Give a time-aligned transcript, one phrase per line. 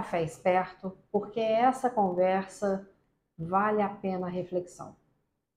[0.00, 2.88] Café esperto, porque essa conversa
[3.36, 4.96] vale a pena a reflexão.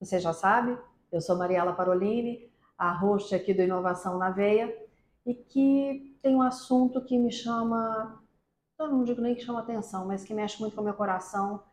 [0.01, 0.77] Você já sabe,
[1.09, 4.75] eu sou Mariela Parolini, a host aqui do Inovação na Veia,
[5.25, 8.21] e que tem um assunto que me chama,
[8.77, 11.63] eu não digo nem que chama atenção, mas que mexe muito com o meu coração,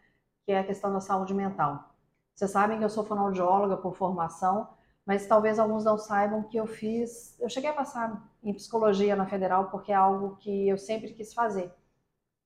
[0.46, 1.92] que é a questão da saúde mental.
[2.36, 4.68] Vocês sabem que eu sou fonoaudióloga por formação,
[5.04, 9.26] mas talvez alguns não saibam que eu fiz, eu cheguei a passar em psicologia na
[9.26, 11.74] federal porque é algo que eu sempre quis fazer.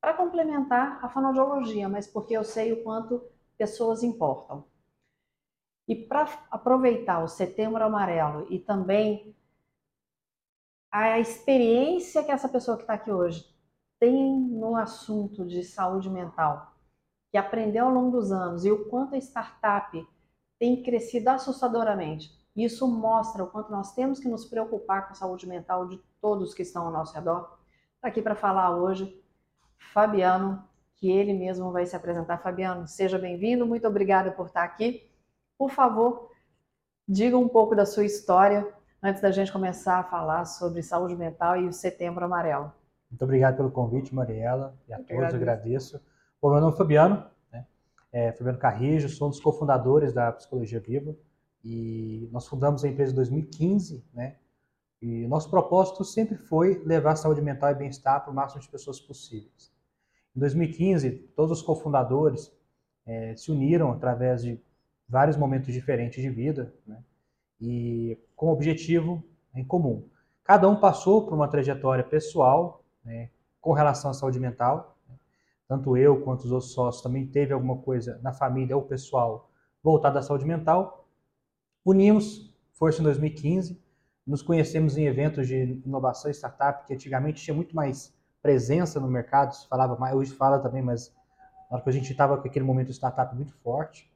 [0.04, 3.24] Para complementar a fonoaudiologia, mas porque eu sei o quanto
[3.56, 4.66] pessoas importam.
[5.88, 9.34] E para aproveitar o Setembro Amarelo e também
[10.90, 13.50] a experiência que essa pessoa que está aqui hoje
[13.98, 16.74] tem no assunto de saúde mental,
[17.30, 20.06] que aprendeu ao longo dos anos e o quanto a startup
[20.58, 22.30] tem crescido assustadoramente.
[22.54, 26.52] Isso mostra o quanto nós temos que nos preocupar com a saúde mental de todos
[26.52, 27.58] que estão ao nosso redor.
[27.96, 29.23] Está aqui para falar hoje
[29.78, 30.62] Fabiano,
[30.96, 32.38] que ele mesmo vai se apresentar.
[32.38, 35.10] Fabiano, seja bem-vindo, muito obrigada por estar aqui.
[35.58, 36.30] Por favor,
[37.06, 38.66] diga um pouco da sua história
[39.02, 42.72] antes da gente começar a falar sobre saúde mental e o Setembro Amarelo.
[43.10, 46.00] Muito obrigado pelo convite, Mariela, e a todos agradeço.
[46.40, 47.66] Bom, meu nome é Fabiano, né?
[48.10, 51.14] é, Fabiano Carrijo, sou um dos cofundadores da Psicologia Viva
[51.62, 54.36] e nós fundamos a empresa em 2015, né?
[55.04, 58.70] E nosso propósito sempre foi levar a saúde mental e bem-estar para o máximo de
[58.70, 59.70] pessoas possíveis.
[60.34, 62.50] Em 2015, todos os cofundadores
[63.04, 64.58] é, se uniram através de
[65.06, 67.04] vários momentos diferentes de vida, né?
[67.60, 69.22] e com objetivo
[69.54, 70.08] em comum.
[70.42, 73.28] Cada um passou por uma trajetória pessoal né,
[73.60, 74.96] com relação à saúde mental.
[75.06, 75.16] Né?
[75.68, 79.50] Tanto eu quanto os outros sócios também teve alguma coisa na família ou pessoal
[79.82, 81.06] voltada à saúde mental.
[81.84, 83.83] Unimos força em 2015,
[84.26, 89.08] nos conhecemos em eventos de inovação e startup que antigamente tinha muito mais presença no
[89.08, 91.14] mercado, se falava mais, hoje fala também, mas
[91.70, 94.10] na hora que a gente estava com aquele momento startup muito forte.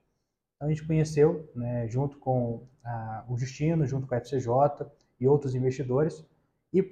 [0.56, 4.86] Então, a gente conheceu, né, junto com a, o Justino, junto com a FCJ
[5.20, 6.26] e outros investidores,
[6.72, 6.82] e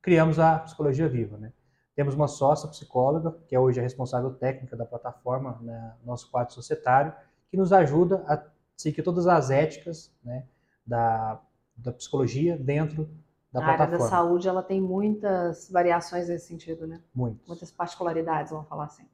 [0.00, 1.36] criamos a Psicologia Viva.
[1.36, 1.52] Né?
[1.94, 6.54] Temos uma sócia psicóloga, que é hoje a responsável técnica da plataforma, né, nosso quadro
[6.54, 7.12] societário,
[7.50, 8.42] que nos ajuda a
[8.76, 10.46] seguir todas as éticas né,
[10.86, 11.40] da,
[11.78, 13.08] da psicologia dentro
[13.52, 13.72] da a plataforma.
[13.72, 17.00] A área da saúde ela tem muitas variações nesse sentido, né?
[17.14, 17.46] Muitas.
[17.46, 19.06] Muitas particularidades, vamos falar assim.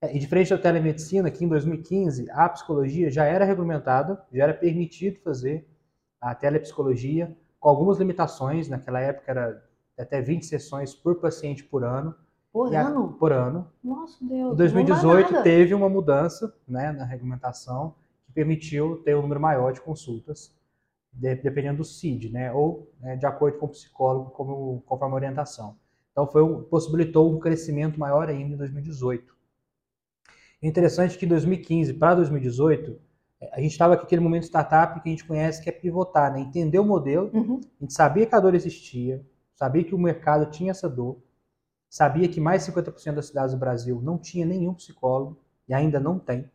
[0.00, 4.54] É, e diferente da telemedicina, que em 2015 a psicologia já era regulamentada, já era
[4.54, 5.66] permitido fazer
[6.20, 9.64] a telepsicologia, com algumas limitações, naquela época era
[9.98, 12.14] até 20 sessões por paciente por ano.
[12.52, 13.12] Por ano?
[13.18, 13.70] por ano.
[13.84, 14.54] Nossa, Deus.
[14.54, 17.94] Em 2018 teve uma mudança né, na regulamentação
[18.24, 20.55] que permitiu ter um número maior de consultas,
[21.16, 25.76] dependendo do CID, né, ou né, de acordo com o psicólogo, como, conforme a orientação.
[26.12, 29.34] Então foi, possibilitou um crescimento maior ainda em 2018.
[30.62, 32.98] É interessante que 2015 para 2018,
[33.40, 36.40] é, a gente estava aquele momento startup que a gente conhece que é pivotar, né?
[36.40, 37.60] entender o modelo, uhum.
[37.80, 39.24] a gente sabia que a dor existia,
[39.54, 41.18] sabia que o mercado tinha essa dor,
[41.88, 45.38] sabia que mais de 50% das cidades do Brasil não tinha nenhum psicólogo,
[45.68, 46.48] e ainda não tem,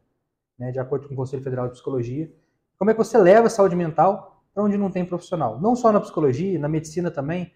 [0.58, 2.32] né, de acordo com o Conselho Federal de Psicologia.
[2.78, 5.60] Como é que você leva a saúde mental onde não tem profissional?
[5.60, 7.54] Não só na psicologia, na medicina também,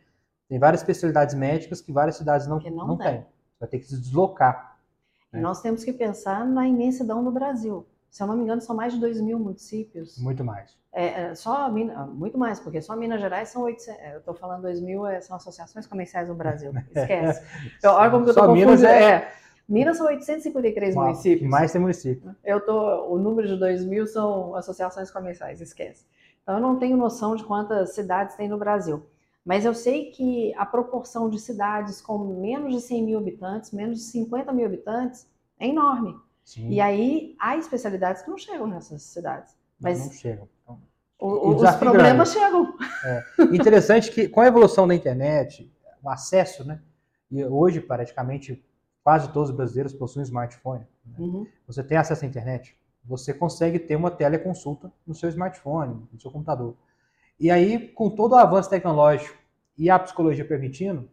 [0.48, 3.26] tem várias especialidades médicas que várias cidades não, não, não têm.
[3.60, 4.78] Vai ter que se deslocar.
[5.34, 5.40] É.
[5.40, 7.86] Nós temos que pensar na imensidão do Brasil.
[8.10, 10.18] Se eu não me engano, são mais de 2 mil municípios.
[10.18, 10.78] Muito mais.
[10.94, 14.00] É, é só ah, muito mais, porque só Minas Gerais são 800.
[14.00, 16.72] É, eu estou falando 2 mil, é, são associações comerciais no Brasil.
[16.96, 17.44] Esquece.
[17.78, 19.12] Então, olha como eu estou Minas é...
[19.12, 19.32] é...
[19.68, 21.50] Minas são 853 Uau, municípios.
[21.50, 22.36] mais tem município.
[22.44, 26.06] Eu tô, o número de 2 mil são associações comerciais, esquece.
[26.46, 29.04] Então eu não tenho noção de quantas cidades tem no Brasil.
[29.44, 33.98] Mas eu sei que a proporção de cidades com menos de 100 mil habitantes, menos
[33.98, 35.28] de 50 mil habitantes,
[35.60, 36.16] é enorme.
[36.44, 36.70] Sim.
[36.70, 39.56] E aí há especialidades que não chegam nessas cidades.
[39.80, 40.50] Mas não, não chegam.
[40.62, 40.82] Então,
[41.20, 42.46] o, os problemas grande.
[42.46, 42.78] chegam.
[43.04, 43.24] É.
[43.56, 45.72] Interessante que com a evolução da internet,
[46.04, 46.80] o acesso, né?
[47.32, 48.64] E hoje, praticamente,
[49.04, 50.86] quase todos os brasileiros possuem smartphone.
[51.06, 51.16] Né?
[51.18, 51.48] Uhum.
[51.66, 52.78] Você tem acesso à internet,
[53.08, 56.76] você consegue ter uma teleconsulta no seu smartphone, no seu computador.
[57.40, 59.38] E aí, com todo o avanço tecnológico
[59.78, 61.10] e a psicologia permitindo,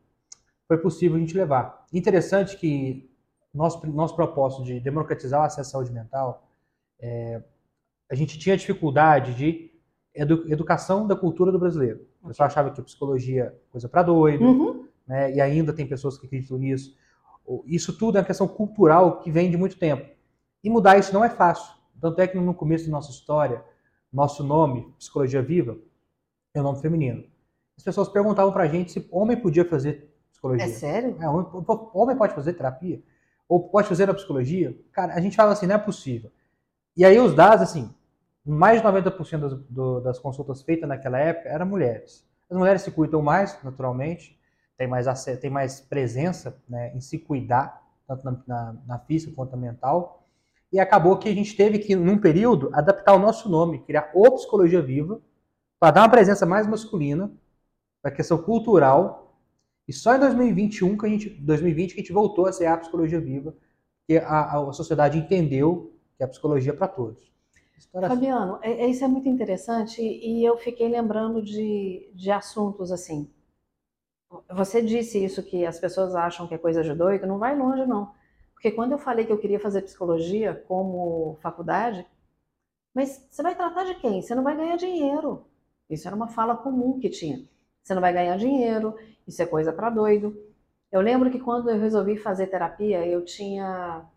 [0.66, 1.86] foi possível a gente levar.
[1.92, 3.10] Interessante que
[3.52, 6.48] nosso, nosso propósito de democratizar o acesso à saúde mental,
[7.00, 7.42] é,
[8.10, 9.70] a gente tinha dificuldade de
[10.14, 12.06] edu, educação da cultura do brasileiro.
[12.22, 14.88] O pessoal achava que psicologia é coisa para doido, uhum.
[15.06, 15.34] né?
[15.34, 16.96] e ainda tem pessoas que acreditam nisso.
[17.66, 20.08] Isso tudo é uma questão cultural que vem de muito tempo.
[20.62, 21.74] E mudar isso não é fácil.
[22.02, 23.64] Tanto é que no começo da nossa história,
[24.12, 25.78] nosso nome, Psicologia Viva,
[26.52, 27.24] é um nome feminino.
[27.78, 30.66] As pessoas perguntavam pra gente se homem podia fazer psicologia.
[30.66, 31.16] É sério?
[31.20, 33.00] É, homem pode fazer terapia?
[33.48, 34.76] Ou pode fazer a psicologia?
[34.90, 36.32] Cara, a gente fala assim, não é possível.
[36.96, 37.94] E aí os dados, assim,
[38.44, 42.26] mais de 90% das, do, das consultas feitas naquela época eram mulheres.
[42.50, 44.36] As mulheres se cuidam mais, naturalmente,
[44.76, 49.52] tem mais, tem mais presença né, em se cuidar, tanto na, na, na física quanto
[49.52, 50.26] na mental.
[50.72, 54.30] E acabou que a gente teve que, num período, adaptar o nosso nome, criar o
[54.32, 55.20] Psicologia Viva,
[55.78, 57.30] para dar uma presença mais masculina,
[58.00, 59.36] para a questão cultural.
[59.86, 62.76] E só em 2021 que a gente, 2020 que a gente voltou a ser a
[62.78, 63.54] Psicologia Viva,
[64.06, 67.32] que a, a sociedade entendeu que é a psicologia para todos.
[67.76, 72.92] História Fabiano, é, é, isso é muito interessante e eu fiquei lembrando de, de assuntos
[72.92, 73.28] assim.
[74.50, 77.84] Você disse isso que as pessoas acham que é coisa de doido, não vai longe
[77.84, 78.12] não.
[78.62, 82.06] Porque quando eu falei que eu queria fazer psicologia como faculdade,
[82.94, 84.22] mas você vai tratar de quem?
[84.22, 85.44] Você não vai ganhar dinheiro.
[85.90, 87.44] Isso era uma fala comum que tinha.
[87.82, 90.40] Você não vai ganhar dinheiro, isso é coisa para doido.
[90.92, 94.08] Eu lembro que quando eu resolvi fazer terapia, eu tinha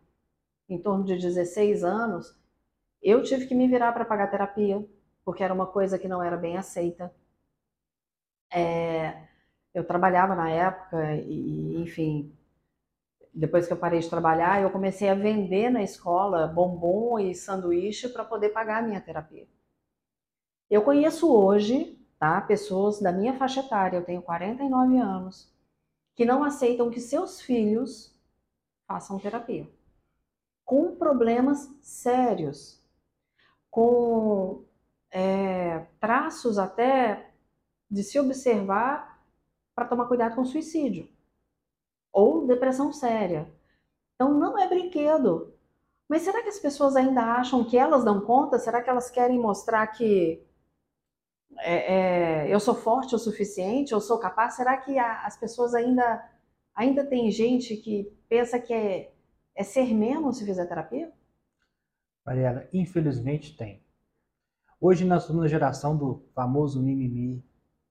[0.69, 2.37] em torno de 16 anos,
[3.01, 4.85] eu tive que me virar para pagar terapia,
[5.23, 7.11] porque era uma coisa que não era bem aceita.
[8.53, 9.23] É,
[9.73, 12.31] eu trabalhava na época e, enfim,
[13.35, 18.07] depois que eu parei de trabalhar, eu comecei a vender na escola bombom e sanduíche
[18.07, 19.45] para poder pagar a minha terapia.
[20.69, 25.53] Eu conheço hoje, tá, pessoas da minha faixa etária, eu tenho 49 anos,
[26.15, 28.17] que não aceitam que seus filhos
[28.87, 29.69] façam terapia.
[30.63, 32.81] Com problemas sérios
[33.69, 34.63] com
[35.11, 37.31] é, traços até
[37.91, 39.21] de se observar
[39.75, 41.13] para tomar cuidado com suicídio
[42.15, 43.45] ou depressão séria.
[44.15, 45.53] Então não é brinquedo.
[46.07, 48.57] Mas será que as pessoas ainda acham que elas dão conta?
[48.57, 50.41] Será que elas querem mostrar que
[51.57, 54.55] é, é, eu sou forte o suficiente, eu sou capaz?
[54.55, 56.25] Será que a, as pessoas ainda
[56.73, 59.13] ainda tem gente que pensa que é,
[59.53, 61.11] é ser menos se fizer terapia?
[62.25, 63.83] Mariela, infelizmente tem.
[64.79, 67.43] Hoje nós estamos na geração do famoso mimimi,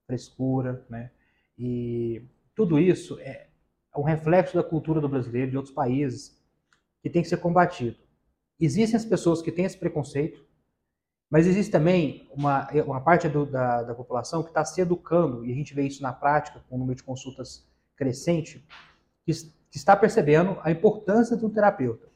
[0.07, 1.11] frescura, né?
[1.59, 3.49] E tudo isso é
[3.97, 6.41] um reflexo da cultura do brasileiro de outros países
[7.03, 7.97] que tem que ser combatido.
[8.59, 10.45] Existem as pessoas que têm esse preconceito,
[11.31, 15.53] mas existe também uma, uma parte do, da, da população que está se educando, e
[15.53, 18.67] a gente vê isso na prática, com o número de consultas crescente,
[19.25, 19.33] que,
[19.71, 22.09] que está percebendo a importância de um terapeuta.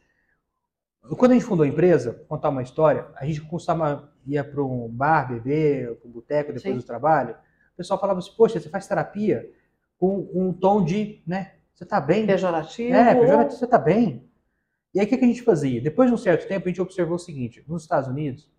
[1.16, 4.88] Quando a gente fundou a empresa, contar uma história, a gente costumava ia para um
[4.88, 6.76] bar, beber, para um boteco depois Sim.
[6.76, 7.34] do trabalho.
[7.72, 9.50] O pessoal falava assim: Poxa, você faz terapia
[9.96, 11.54] com um tom de, né?
[11.78, 12.26] Você está bem?
[12.26, 12.92] Pejorativo.
[12.92, 14.28] É, pejorativo, você está bem.
[14.92, 15.80] E aí o que, que a gente fazia?
[15.80, 18.50] Depois de um certo tempo, a gente observou o seguinte: nos Estados Unidos,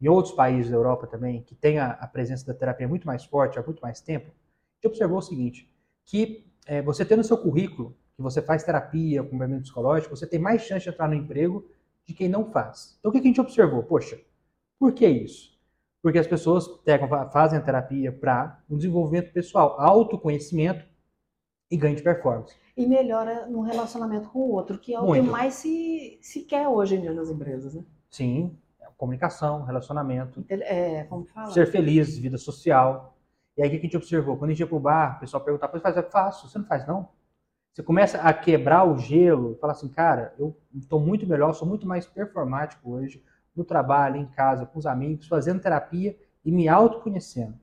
[0.00, 3.24] em outros países da Europa também, que tem a, a presença da terapia muito mais
[3.24, 5.68] forte há muito mais tempo, a gente observou o seguinte:
[6.04, 10.38] que é, você tendo no seu currículo que você faz terapia, acompanhamento psicológico, você tem
[10.38, 11.68] mais chance de entrar no emprego
[12.06, 12.96] de quem não faz.
[13.00, 13.82] Então o que a gente observou?
[13.82, 14.16] Poxa,
[14.78, 15.58] por que isso?
[16.00, 20.88] Porque as pessoas pegam, fazem a terapia para um desenvolvimento pessoal, autoconhecimento
[21.70, 22.54] e ganho de performance.
[22.76, 25.24] E melhora no relacionamento com o outro, que é o Muito.
[25.24, 27.84] que mais se, se quer hoje em dia nas empresas, né?
[28.10, 28.56] Sim,
[29.00, 30.44] comunicação, relacionamento.
[30.48, 31.50] É, como fala?
[31.50, 33.16] Ser feliz, vida social.
[33.56, 34.36] E aí o que a gente observou?
[34.36, 36.66] Quando a gente ia para o bar, o pessoal perguntava, faz, é fácil, você não
[36.66, 37.08] faz não?
[37.72, 41.86] Você começa a quebrar o gelo, fala assim, cara, eu estou muito melhor, sou muito
[41.86, 43.24] mais performático hoje,
[43.56, 47.58] no trabalho, em casa, com os amigos, fazendo terapia e me autoconhecendo.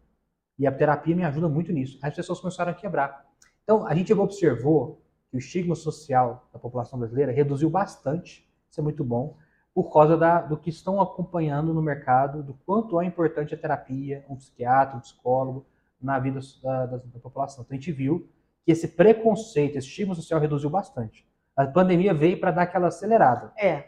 [0.57, 1.99] E a terapia me ajuda muito nisso.
[2.01, 3.26] As pessoas começaram a quebrar.
[3.67, 8.81] Então, a gente observou que o estigma social da população brasileira reduziu bastante, isso é
[8.83, 9.35] muito bom,
[9.73, 14.23] por causa da, do que estão acompanhando no mercado, do quanto é importante a terapia,
[14.29, 15.65] um psiquiatra, um psicólogo,
[16.01, 17.65] na vida da, da, da população.
[17.65, 18.29] Então, a gente viu
[18.63, 21.27] que esse preconceito, esse estigma social reduziu bastante.
[21.53, 23.51] A pandemia veio para dar aquela acelerada.
[23.57, 23.83] É.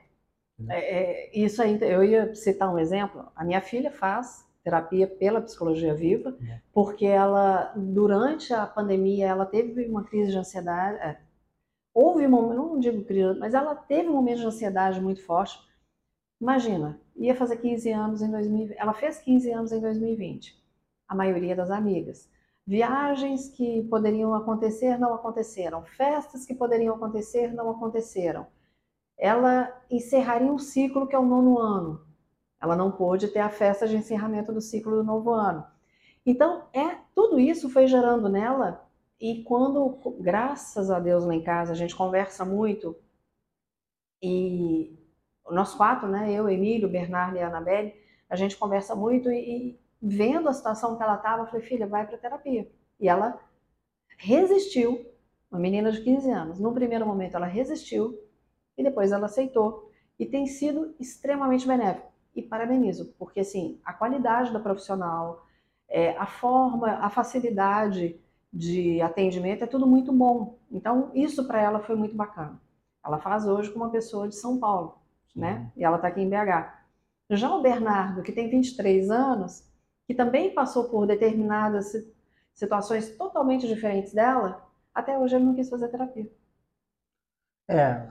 [0.67, 3.31] é, é isso aí, eu ia citar um exemplo.
[3.33, 6.61] A minha filha faz terapia pela psicologia viva, é.
[6.73, 10.97] porque ela, durante a pandemia, ela teve uma crise de ansiedade.
[10.99, 11.19] É,
[11.93, 15.59] houve um momento, não digo crise, mas ela teve um momento de ansiedade muito forte.
[16.41, 18.77] Imagina, ia fazer 15 anos em 2020.
[18.77, 20.57] Ela fez 15 anos em 2020.
[21.07, 22.29] A maioria das amigas.
[22.65, 25.83] Viagens que poderiam acontecer não aconteceram.
[25.83, 28.45] Festas que poderiam acontecer não aconteceram.
[29.17, 32.08] ela encerraria um ciclo que é o nono ano.
[32.61, 35.65] Ela não pôde ter a festa de encerramento do ciclo do novo ano.
[36.25, 38.85] Então, é tudo isso foi gerando nela
[39.19, 42.95] e quando, graças a Deus lá em casa, a gente conversa muito
[44.21, 44.97] e
[45.49, 47.95] nós quatro, né, eu, Emílio, Bernardo e Anabelle,
[48.29, 49.37] a gente conversa muito e,
[49.71, 52.69] e vendo a situação que ela estava, eu falei, filha, vai para terapia.
[52.99, 53.39] E ela
[54.17, 55.05] resistiu,
[55.49, 56.59] uma menina de 15 anos.
[56.59, 58.19] No primeiro momento ela resistiu
[58.77, 62.08] e depois ela aceitou e tem sido extremamente benéfico.
[62.35, 65.45] E parabenizo, porque assim, a qualidade da profissional,
[65.87, 68.19] é, a forma, a facilidade
[68.51, 70.57] de atendimento é tudo muito bom.
[70.71, 72.59] Então, isso para ela foi muito bacana.
[73.05, 74.97] Ela faz hoje com uma pessoa de São Paulo,
[75.33, 75.41] Sim.
[75.41, 75.71] né?
[75.75, 76.73] E ela está aqui em BH.
[77.31, 79.63] Já o Bernardo, que tem 23 anos,
[80.07, 81.93] que também passou por determinadas
[82.53, 86.29] situações totalmente diferentes dela, até hoje ele não quis fazer terapia.
[87.67, 88.01] É,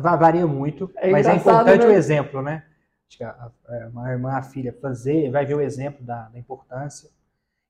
[0.00, 1.86] varia muito, é mas é importante né?
[1.86, 2.64] o exemplo, né?
[3.08, 7.10] Acho que a, a, irmã, a filha fazer, vai ver o exemplo da, da, importância.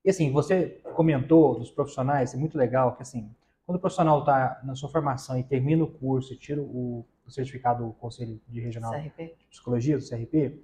[0.03, 3.29] E assim, você comentou dos profissionais, é muito legal que assim,
[3.65, 7.31] quando o profissional está na sua formação e termina o curso e tira o, o
[7.31, 9.35] certificado do Conselho de Regional CRP.
[9.37, 10.63] de Psicologia, do CRP,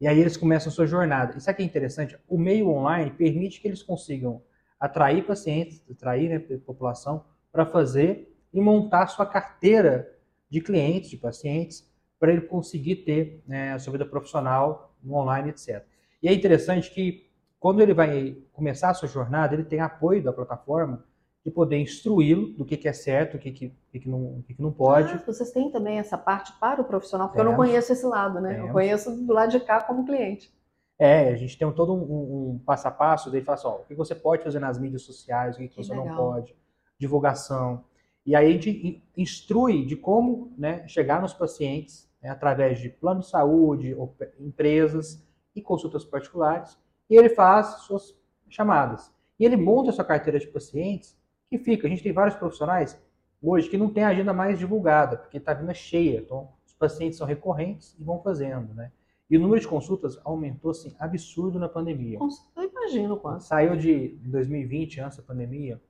[0.00, 1.36] e aí eles começam a sua jornada.
[1.36, 4.42] Isso aqui é interessante, o meio online permite que eles consigam
[4.78, 10.10] atrair pacientes, atrair né, população para fazer e montar sua carteira
[10.48, 15.50] de clientes, de pacientes, para ele conseguir ter né, a sua vida profissional no online,
[15.50, 15.84] etc.
[16.22, 17.26] E é interessante que
[17.58, 21.04] quando ele vai começar a sua jornada, ele tem apoio da plataforma
[21.44, 24.72] de poder instruí-lo do que, que é certo, o que, que, que, não, que não
[24.72, 25.12] pode.
[25.12, 27.52] Ah, vocês têm também essa parte para o profissional, porque Temos.
[27.52, 28.54] eu não conheço esse lado, né?
[28.54, 28.66] Temos.
[28.66, 30.52] Eu conheço do lado de cá como cliente.
[30.98, 33.84] É, a gente tem todo um, um passo a passo dele fala assim, ó, o
[33.84, 36.06] que você pode fazer nas mídias sociais, o que, que você legal.
[36.06, 36.56] não pode,
[36.98, 37.84] divulgação.
[38.26, 43.20] E aí a gente instrui de como né, chegar nos pacientes né, através de plano
[43.20, 43.96] de saúde,
[44.40, 46.76] empresas e consultas particulares.
[47.08, 48.18] E ele faz suas
[48.48, 49.14] chamadas.
[49.38, 51.16] E ele monta sua carteira de pacientes
[51.48, 51.86] que fica.
[51.86, 53.00] A gente tem vários profissionais
[53.40, 56.18] hoje que não tem a agenda mais divulgada, porque está vindo cheia.
[56.18, 58.90] Então, os pacientes são recorrentes e vão fazendo, né?
[59.30, 62.18] E o número de consultas aumentou assim absurdo na pandemia.
[62.56, 63.42] Eu imagino quanto.
[63.42, 65.80] Saiu de 2020, antes da pandemia,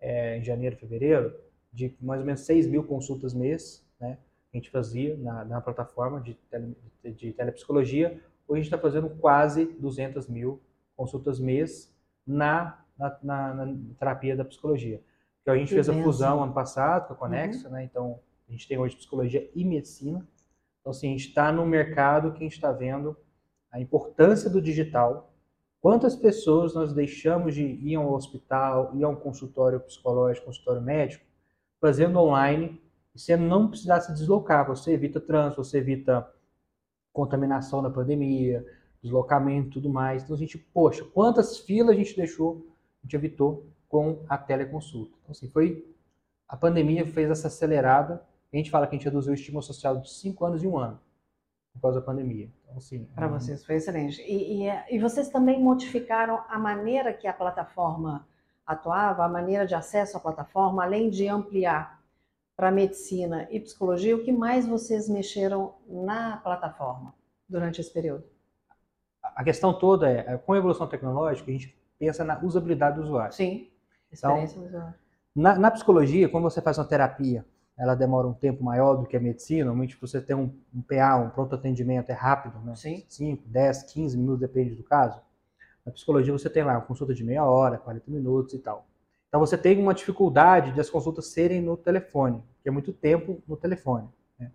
[0.00, 1.34] é, em janeiro, fevereiro,
[1.72, 4.18] de mais ou menos 6 mil consultas mês, né?
[4.52, 8.20] A gente fazia na, na plataforma de, tele, de, de telepsicologia.
[8.46, 10.60] Hoje a gente está fazendo quase 200 mil
[10.96, 11.94] consultas mês
[12.26, 15.02] na, na, na, terapia da psicologia.
[15.42, 17.74] Então a gente que fez a fusão ano passado com a Conexa, uhum.
[17.74, 17.84] né?
[17.84, 20.26] Então a gente tem hoje psicologia e medicina
[20.88, 23.14] então, assim, a gente está no mercado que a gente está vendo
[23.70, 25.34] a importância do digital.
[25.82, 31.26] Quantas pessoas nós deixamos de ir ao hospital, ir a um consultório psicológico, consultório médico,
[31.80, 32.80] fazendo online,
[33.14, 34.66] e você não precisar se deslocar.
[34.66, 36.28] Você evita trânsito, você evita
[37.12, 38.64] contaminação da pandemia,
[39.02, 40.22] deslocamento e tudo mais.
[40.22, 42.66] Então, a gente, poxa, quantas filas a gente deixou,
[43.02, 45.16] a gente evitou com a teleconsulta.
[45.22, 45.84] Então, assim, foi.
[46.46, 50.00] A pandemia fez essa acelerada a gente fala que a gente reduziu o estímulo social
[50.00, 50.98] de 5 anos e um ano
[51.72, 52.50] por causa da pandemia.
[52.64, 53.30] Então, assim, Para um...
[53.30, 54.20] vocês foi excelente.
[54.22, 58.26] E, e, e, vocês também modificaram a maneira que a plataforma
[58.68, 62.00] atuava, a maneira de acesso à plataforma, além de ampliar
[62.56, 67.14] para medicina e psicologia, o que mais vocês mexeram na plataforma
[67.48, 68.24] durante esse período?
[69.22, 73.02] A questão toda é, é com a evolução tecnológica, a gente pensa na usabilidade do
[73.02, 73.32] usuário.
[73.32, 73.70] Sim,
[74.12, 74.94] então, experiência então, do usuário.
[75.34, 77.44] Na, na psicologia, quando você faz uma terapia
[77.78, 81.16] ela demora um tempo maior do que a medicina, normalmente você tem um, um PA,
[81.16, 82.74] um pronto atendimento, é rápido, né?
[82.74, 83.04] Sim.
[83.08, 85.20] 5, 10, 15 minutos, depende do caso.
[85.88, 88.86] Na psicologia você tem lá uma consulta de meia hora, 40 minutos e tal.
[89.28, 93.42] Então você tem uma dificuldade de as consultas serem no telefone, que é muito tempo
[93.48, 94.06] no telefone.
[94.38, 94.52] Né?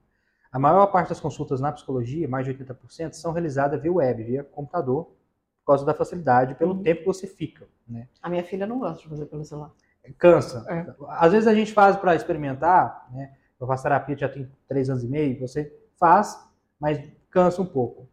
[0.51, 4.43] A maior parte das consultas na psicologia, mais de 80%, são realizadas via web, via
[4.43, 6.83] computador, por causa da facilidade, pelo uhum.
[6.83, 7.67] tempo que você fica.
[7.87, 8.07] Né?
[8.21, 9.71] A minha filha não gosta de fazer pelo celular.
[10.19, 10.63] Cansa.
[10.69, 10.85] É.
[11.07, 13.33] Às vezes a gente faz para experimentar, né?
[13.59, 16.37] Eu faço terapia já tem três anos e meio, você faz,
[16.77, 16.99] mas
[17.31, 18.07] cansa um pouco.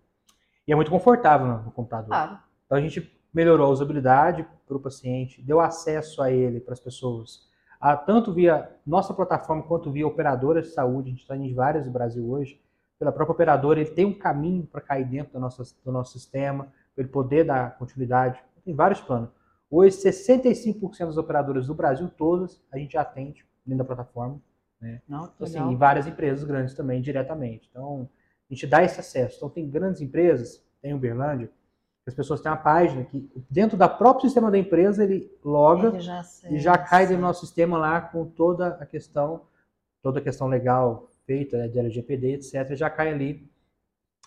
[0.67, 2.09] E é muito confortável no computador.
[2.09, 2.50] Claro.
[2.71, 6.79] Então a gente melhorou a usabilidade para o paciente, deu acesso a ele para as
[6.79, 7.51] pessoas,
[7.81, 11.87] a, tanto via nossa plataforma quanto via operadoras de saúde, a gente está em várias
[11.87, 12.63] no Brasil hoje,
[12.97, 16.73] pela própria operadora, ele tem um caminho para cair dentro do nosso, do nosso sistema,
[16.95, 18.41] para ele poder dar continuidade.
[18.65, 19.31] Tem vários planos.
[19.69, 24.41] Hoje, 65% das operadoras do Brasil, todas, a gente atende dentro da plataforma.
[24.81, 25.01] Né?
[25.09, 27.69] Não, assim, e várias empresas grandes também, diretamente.
[27.71, 28.09] Então,
[28.49, 29.39] a gente dá esse acesso.
[29.39, 31.51] Então, tem grandes empresas, tem Uberlândia,
[32.11, 36.01] as pessoas têm uma página que, dentro do próprio sistema da empresa, ele loga ele
[36.01, 39.43] já e já cai dentro do nosso sistema lá com toda a questão,
[40.03, 43.49] toda a questão legal feita, né, de LGPD, etc., já cai ali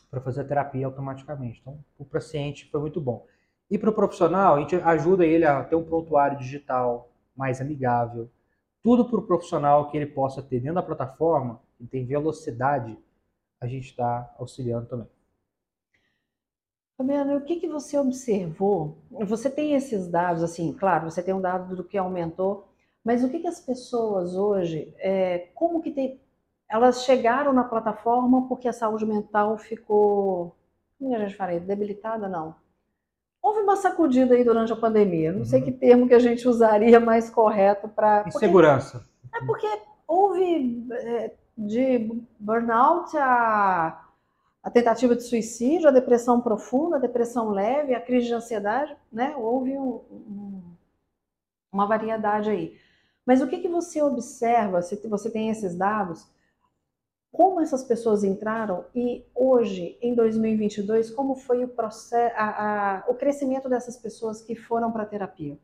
[0.10, 1.60] para fazer a terapia automaticamente.
[1.60, 3.26] Então, o paciente foi muito bom.
[3.70, 8.30] E para o profissional, a gente ajuda ele a ter um prontuário digital mais amigável.
[8.82, 12.98] Tudo para o profissional que ele possa ter dentro da plataforma, que tem velocidade,
[13.60, 15.08] a gente está auxiliando também.
[16.98, 18.98] Fabiana, o que, que você observou?
[19.12, 22.68] Você tem esses dados, assim, claro, você tem um dado do que aumentou,
[23.04, 26.22] mas o que, que as pessoas hoje, é, como que tem,
[26.70, 30.56] elas chegaram na plataforma porque a saúde mental ficou,
[31.00, 32.28] como a gente fala, debilitada?
[32.28, 32.56] Não.
[33.42, 35.46] Houve uma sacudida aí durante a pandemia, não uhum.
[35.46, 38.24] sei que termo que a gente usaria mais correto para...
[38.28, 39.06] Insegurança.
[39.46, 44.03] Porque, é porque houve é, de burnout a
[44.64, 49.36] a tentativa de suicídio, a depressão profunda, a depressão leve, a crise de ansiedade, né?
[49.36, 50.62] Houve um, um,
[51.70, 52.78] uma variedade aí.
[53.26, 56.26] Mas o que, que você observa, se você tem esses dados,
[57.30, 63.16] como essas pessoas entraram e hoje, em 2022, como foi o processo, a, a, o
[63.16, 65.58] crescimento dessas pessoas que foram para a terapia?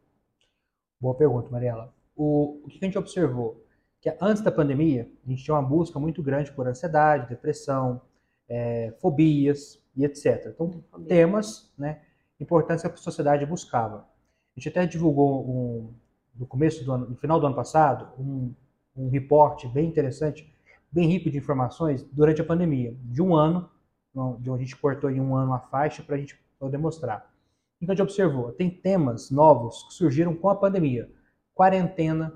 [1.00, 1.94] Boa pergunta, Mariela.
[2.16, 3.64] O, o que a gente observou?
[4.02, 8.02] Que antes da pandemia, a gente tinha uma busca muito grande por ansiedade, depressão,
[8.50, 10.48] é, fobias e etc.
[10.48, 12.02] Então, temas né,
[12.40, 14.08] importantes que a sociedade buscava.
[14.56, 15.94] A gente até divulgou um,
[16.36, 18.54] no começo do ano, no final do ano passado, um,
[18.96, 20.52] um reporte bem interessante,
[20.92, 23.70] bem rico de informações durante a pandemia, de um ano,
[24.40, 27.32] de onde a gente cortou em um ano a faixa para a gente poder mostrar.
[27.82, 31.10] Então a gente observou, tem temas novos que surgiram com a pandemia.
[31.54, 32.34] Quarentena.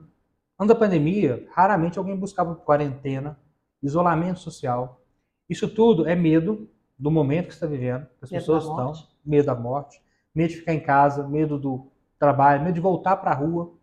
[0.57, 3.37] Antes da pandemia, raramente alguém buscava quarentena,
[3.81, 5.02] isolamento social,
[5.49, 8.93] isso tudo é medo do momento que você está vivendo, que as medo pessoas estão,
[9.25, 10.01] medo da morte,
[10.33, 13.73] medo de ficar em casa, medo do trabalho, medo de voltar para a rua,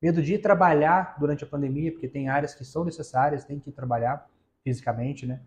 [0.00, 3.72] medo de ir trabalhar durante a pandemia, porque tem áreas que são necessárias, tem que
[3.72, 4.28] trabalhar
[4.62, 5.40] fisicamente, né?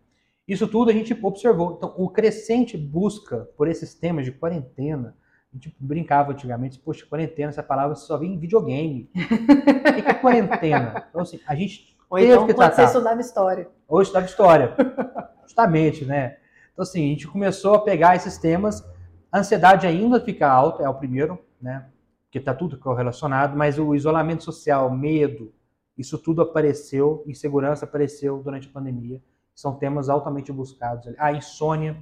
[0.48, 1.76] Isso tudo a gente observou.
[1.78, 5.16] Então, o crescente busca por esses temas de quarentena,
[5.52, 9.10] a gente brincava antigamente, poxa, quarentena, essa palavra só vem em videogame.
[9.16, 11.06] o que é quarentena?
[11.10, 12.88] Então, assim, a gente Ou então, que quando tratar.
[12.88, 13.70] você estudava história.
[13.88, 14.76] Ou estudava história.
[15.52, 16.38] Justamente, né?
[16.72, 18.82] Então, assim, a gente começou a pegar esses temas.
[19.30, 21.90] A ansiedade ainda fica alta, é o primeiro, né?
[22.24, 25.54] Porque está tudo correlacionado, mas o isolamento social, medo,
[25.98, 29.22] isso tudo apareceu, insegurança apareceu durante a pandemia.
[29.54, 31.14] São temas altamente buscados.
[31.18, 31.98] A insônia,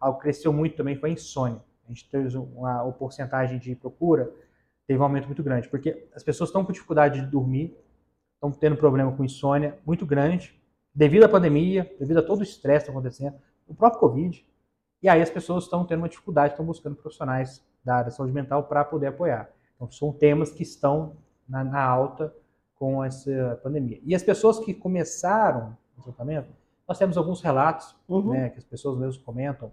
[0.00, 1.62] algo que cresceu muito também foi a insônia.
[1.84, 4.28] A gente teve uma, uma porcentagem de procura,
[4.88, 7.78] teve um aumento muito grande, porque as pessoas estão com dificuldade de dormir,
[8.34, 10.57] estão tendo problema com insônia muito grande,
[10.98, 13.36] devido à pandemia, devido a todo o estresse que está acontecendo,
[13.68, 14.44] o próprio Covid.
[15.00, 18.32] E aí as pessoas estão tendo uma dificuldade, estão buscando profissionais da área de saúde
[18.32, 19.48] mental para poder apoiar.
[19.76, 21.16] Então, são temas que estão
[21.48, 22.34] na, na, alta
[22.74, 24.00] com essa pandemia.
[24.02, 26.50] E as pessoas que começaram o tratamento,
[26.86, 28.32] nós temos alguns relatos, uhum.
[28.32, 29.70] né, que as pessoas mesmo comentam,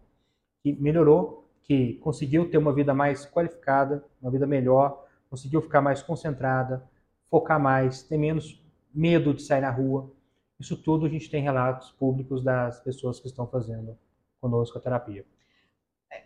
[0.62, 6.04] que melhorou, que conseguiu ter uma vida mais qualificada, uma vida melhor, conseguiu ficar mais
[6.04, 6.88] concentrada,
[7.32, 10.12] focar mais, ter menos medo de sair na rua,
[10.60, 13.98] isso tudo a gente tem relatos públicos das pessoas que estão fazendo
[14.40, 15.26] conosco a terapia.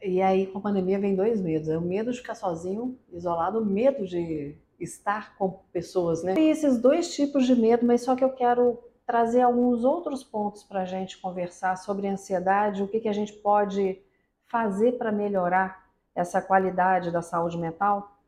[0.01, 3.59] E aí, com a pandemia, vem dois medos: é o medo de ficar sozinho, isolado,
[3.59, 6.35] o medo de estar com pessoas, né?
[6.35, 10.63] Tem esses dois tipos de medo, mas só que eu quero trazer alguns outros pontos
[10.63, 13.99] para a gente conversar sobre ansiedade, o que, que a gente pode
[14.45, 18.19] fazer para melhorar essa qualidade da saúde mental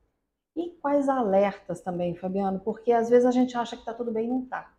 [0.55, 4.25] e quais alertas também, Fabiano, porque às vezes a gente acha que está tudo bem
[4.25, 4.71] e não está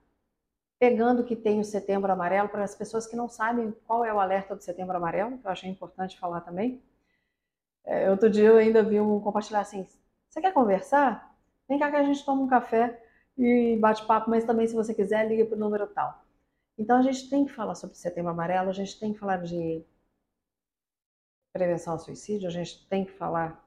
[0.82, 4.18] pegando que tem o Setembro Amarelo, para as pessoas que não sabem qual é o
[4.18, 6.82] alerta do Setembro Amarelo, que eu achei importante falar também.
[7.84, 9.86] É, outro dia eu ainda vi um compartilhar assim:
[10.28, 11.36] você quer conversar?
[11.68, 13.00] Vem cá que a gente toma um café
[13.38, 16.20] e bate papo, mas também, se você quiser, liga para o número tal.
[16.76, 19.36] Então a gente tem que falar sobre o Setembro Amarelo, a gente tem que falar
[19.36, 19.84] de
[21.52, 23.64] prevenção ao suicídio, a gente tem que falar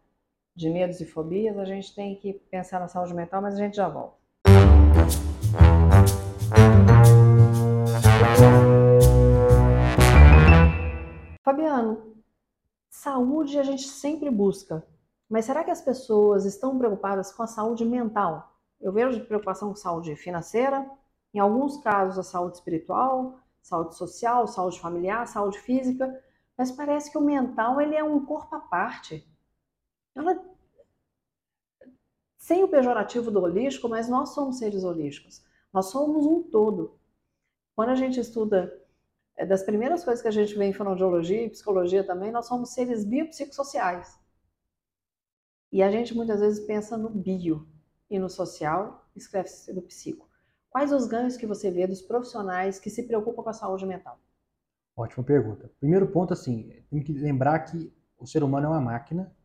[0.53, 3.77] de medos e fobias, a gente tem que pensar na saúde mental, mas a gente
[3.77, 4.17] já volta.
[11.45, 12.17] Fabiano,
[12.89, 14.83] saúde a gente sempre busca,
[15.29, 18.59] mas será que as pessoas estão preocupadas com a saúde mental?
[18.81, 20.89] Eu vejo preocupação com saúde financeira,
[21.31, 26.19] em alguns casos a saúde espiritual, saúde social, saúde familiar, saúde física,
[26.57, 29.23] mas parece que o mental ele é um corpo à parte.
[30.15, 30.43] Ela
[32.39, 35.45] sem o pejorativo do holístico, mas nós somos seres holísticos.
[35.71, 36.97] Nós somos um todo.
[37.75, 38.84] Quando a gente estuda,
[39.37, 42.73] é das primeiras coisas que a gente vê em fonoaudiologia e psicologia também, nós somos
[42.73, 44.17] seres biopsicossociais.
[45.71, 47.67] E a gente muitas vezes pensa no bio
[48.09, 50.29] e no social, escreve-se no psico.
[50.69, 54.19] Quais os ganhos que você vê dos profissionais que se preocupam com a saúde mental?
[54.95, 55.69] Ótima pergunta.
[55.79, 59.35] Primeiro ponto, assim, tem que lembrar que o ser humano é uma máquina,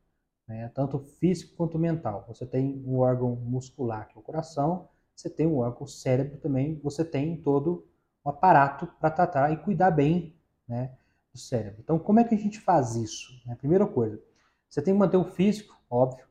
[0.46, 2.24] né, tanto físico quanto mental.
[2.28, 6.78] Você tem um órgão muscular, que é o coração, você tem um órgão cérebro também,
[6.80, 7.89] você tem todo
[8.24, 10.36] um aparato para tratar e cuidar bem
[10.68, 10.92] né,
[11.32, 11.80] do cérebro.
[11.82, 13.32] Então, como é que a gente faz isso?
[13.46, 13.54] Né?
[13.54, 14.20] Primeira coisa,
[14.68, 16.24] você tem que manter o físico, óbvio,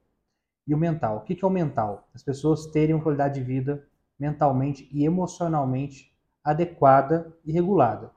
[0.65, 1.17] e o mental.
[1.17, 2.08] O que é o mental?
[2.13, 3.86] As pessoas terem uma qualidade de vida
[4.19, 8.12] mentalmente e emocionalmente adequada e regulada.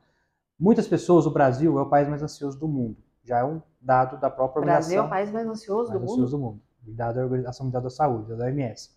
[0.59, 2.97] Muitas pessoas, o Brasil é o país mais ansioso do mundo.
[3.25, 4.89] Já é um dado da própria organização.
[4.91, 6.53] Brasil é o país mais ansioso mais do ansioso mundo?
[6.53, 6.97] do mundo.
[6.97, 8.91] Dado da Organização Mundial da Saúde, da OMS.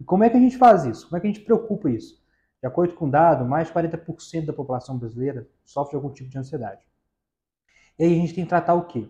[0.00, 1.06] E como é que a gente faz isso?
[1.06, 2.20] Como é que a gente preocupa isso?
[2.60, 6.38] De acordo com o dado, mais de 40% da população brasileira sofre algum tipo de
[6.38, 6.82] ansiedade.
[7.98, 9.08] E aí a gente tem que tratar o quê?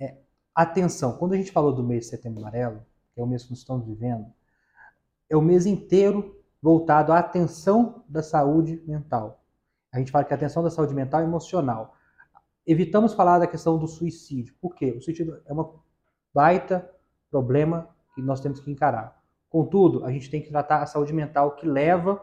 [0.00, 0.16] É,
[0.54, 1.16] atenção.
[1.16, 3.58] Quando a gente falou do mês de setembro amarelo, que é o mês que nós
[3.58, 4.26] estamos vivendo,
[5.28, 9.44] é o mês inteiro voltado à atenção da saúde mental.
[9.92, 11.94] A gente fala que a atenção da saúde mental é emocional.
[12.66, 14.54] Evitamos falar da questão do suicídio.
[14.60, 14.90] Por quê?
[14.90, 15.72] O suicídio é uma
[16.34, 16.88] baita
[17.30, 19.22] problema que nós temos que encarar.
[19.48, 22.20] Contudo, a gente tem que tratar a saúde mental que leva,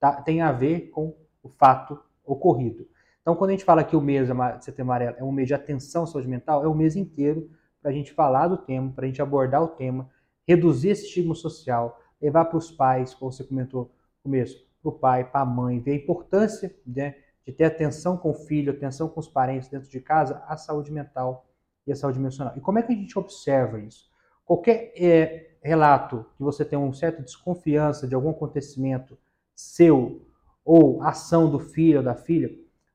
[0.00, 2.86] tá, tem a ver com o fato ocorrido.
[3.20, 5.54] Então, quando a gente fala que o mês de setembro amarelo é um mês de
[5.54, 9.04] atenção à saúde mental, é o mês inteiro para a gente falar do tema, para
[9.04, 10.08] a gente abordar o tema,
[10.46, 13.90] reduzir esse estigma social, levar para os pais, como você comentou no
[14.22, 18.30] começo, para o pai, para a mãe, ver a importância né, de ter atenção com
[18.30, 21.46] o filho, atenção com os parentes dentro de casa, a saúde mental
[21.86, 22.54] e a saúde emocional.
[22.56, 24.10] E como é que a gente observa isso?
[24.44, 29.18] Qualquer é, relato que você tem uma certa desconfiança de algum acontecimento
[29.58, 30.24] seu
[30.64, 32.48] ou ação do filho ou da filha,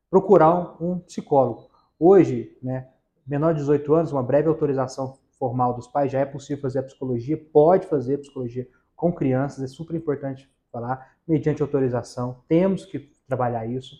[0.09, 1.69] procurar um, psicólogo.
[1.99, 2.87] Hoje, né,
[3.27, 6.83] menor de 18 anos, uma breve autorização formal dos pais, já é possível fazer a
[6.83, 13.65] psicologia, pode fazer psicologia com crianças, é super importante falar, mediante autorização, temos que trabalhar
[13.65, 13.97] isso.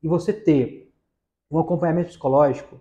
[0.00, 0.94] E você ter
[1.50, 2.80] um acompanhamento psicológico,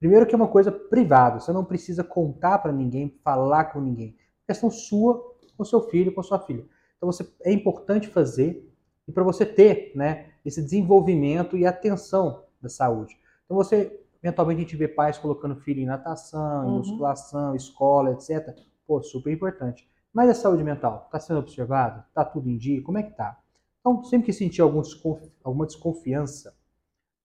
[0.00, 4.16] primeiro que é uma coisa privada, você não precisa contar para ninguém, falar com ninguém.
[4.42, 5.22] É questão sua,
[5.56, 6.66] com seu filho, com sua filha.
[7.04, 8.66] Então você, é importante fazer
[9.06, 13.14] e para você ter né, esse desenvolvimento e atenção da saúde.
[13.44, 16.78] Então você, eventualmente a gente vê pais colocando filho em natação, em uhum.
[16.78, 18.58] musculação, escola, etc.
[18.86, 19.86] Pô, super importante.
[20.14, 22.06] Mas a saúde mental está sendo observada?
[22.08, 22.82] Está tudo em dia?
[22.82, 23.38] Como é que está?
[23.80, 25.20] Então, sempre que sentir algum desconf...
[25.42, 26.56] alguma desconfiança,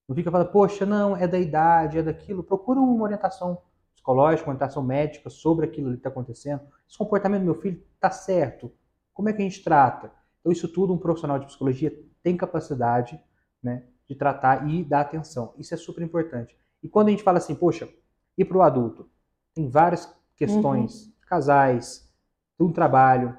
[0.06, 2.44] não fica falando, poxa, não, é da idade, é daquilo.
[2.44, 3.62] Procura uma orientação
[3.94, 6.64] psicológica, uma orientação médica sobre aquilo que está acontecendo.
[6.90, 8.74] Esse comportamento do meu filho está certo?
[9.20, 10.14] Como é que a gente trata?
[10.40, 13.22] Então, isso tudo um profissional de psicologia tem capacidade
[13.62, 15.54] né, de tratar e dar atenção.
[15.58, 16.58] Isso é super importante.
[16.82, 17.90] E quando a gente fala assim, poxa,
[18.38, 19.10] e para o adulto?
[19.54, 21.12] Tem várias questões, uhum.
[21.28, 22.10] casais,
[22.58, 23.38] um trabalho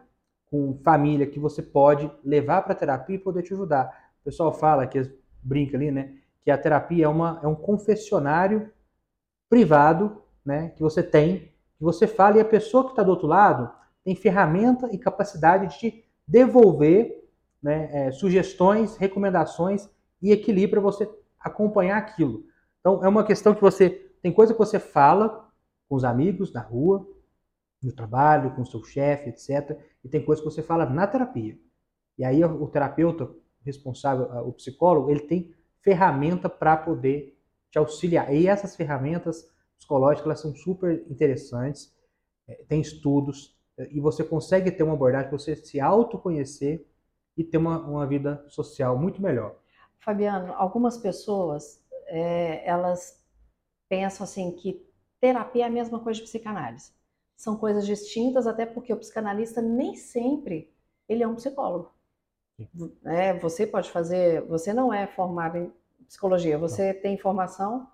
[0.50, 4.12] com família que você pode levar para a terapia e poder te ajudar.
[4.20, 5.00] O pessoal fala que
[5.42, 8.70] brinca ali, né, que a terapia é uma é um confessionário
[9.48, 11.38] privado, né, que você tem,
[11.78, 15.78] que você fala e a pessoa que está do outro lado tem ferramenta e capacidade
[15.78, 17.28] de devolver
[17.62, 19.88] né, é, sugestões, recomendações
[20.22, 22.44] e equilíbrio para você acompanhar aquilo.
[22.80, 23.90] Então é uma questão que você
[24.22, 25.48] tem coisa que você fala
[25.88, 27.06] com os amigos na rua,
[27.82, 29.78] no trabalho, com o seu chefe, etc.
[30.04, 31.58] E tem coisas que você fala na terapia.
[32.18, 33.30] E aí o terapeuta
[33.64, 37.38] responsável, o psicólogo, ele tem ferramenta para poder
[37.70, 38.32] te auxiliar.
[38.32, 41.94] E essas ferramentas psicológicas elas são super interessantes,
[42.46, 43.58] é, tem estudos,
[43.90, 46.86] e você consegue ter uma abordagem, você se autoconhecer
[47.36, 49.56] e ter uma, uma vida social muito melhor.
[49.98, 53.22] Fabiano, algumas pessoas, é, elas
[53.88, 54.86] pensam assim que
[55.20, 56.92] terapia é a mesma coisa de psicanálise
[57.40, 60.70] são coisas distintas, até porque o psicanalista nem sempre
[61.08, 61.90] ele é um psicólogo.
[63.06, 65.72] É, você pode fazer, você não é formado em
[66.06, 67.00] psicologia, você não.
[67.00, 67.88] tem formação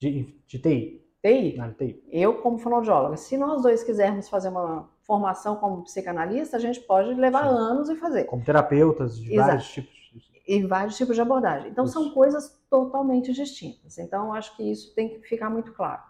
[0.00, 1.06] de, de TI.
[1.22, 1.60] TI.
[1.60, 2.02] Ah, TI.
[2.10, 3.18] Eu como fonoaudióloga.
[3.18, 7.54] Se nós dois quisermos fazer uma formação como psicanalista, a gente pode levar Sim.
[7.54, 8.24] anos e fazer.
[8.24, 9.48] Como terapeutas de Exato.
[9.48, 10.02] vários tipos.
[10.46, 11.70] E vários tipos de abordagem.
[11.70, 11.94] Então isso.
[11.94, 13.98] são coisas totalmente distintas.
[13.98, 16.02] Então acho que isso tem que ficar muito claro.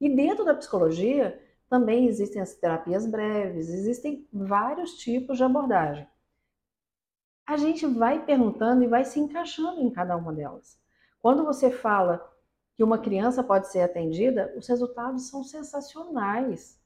[0.00, 6.06] E dentro da psicologia, também existem as terapias breves, existem vários tipos de abordagem.
[7.46, 10.78] A gente vai perguntando e vai se encaixando em cada uma delas.
[11.20, 12.24] Quando você fala
[12.74, 16.80] que uma criança pode ser atendida, os resultados são sensacionais.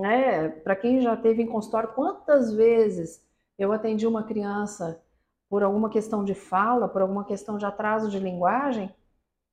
[0.00, 0.48] Né?
[0.48, 3.24] Para quem já teve em consultório, quantas vezes
[3.58, 5.02] eu atendi uma criança
[5.48, 8.94] por alguma questão de fala, por alguma questão de atraso de linguagem,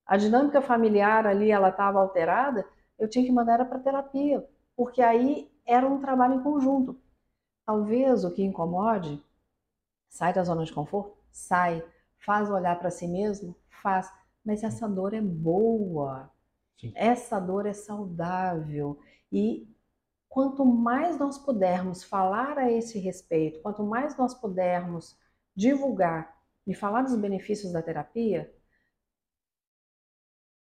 [0.05, 2.65] a dinâmica familiar ali ela estava alterada,
[2.99, 6.99] eu tinha que mandar ela para terapia, porque aí era um trabalho em conjunto.
[7.65, 9.23] Talvez o que incomode
[10.13, 11.17] Sai da zona de conforto?
[11.31, 11.83] Sai.
[12.19, 13.55] Faz olhar para si mesmo?
[13.81, 14.13] Faz.
[14.45, 16.31] Mas essa dor é boa.
[16.79, 16.91] Sim.
[16.95, 18.99] Essa dor é saudável.
[19.31, 19.67] E
[20.33, 25.15] quanto mais nós pudermos falar a esse respeito, quanto mais nós pudermos
[25.55, 28.51] divulgar e falar dos benefícios da terapia,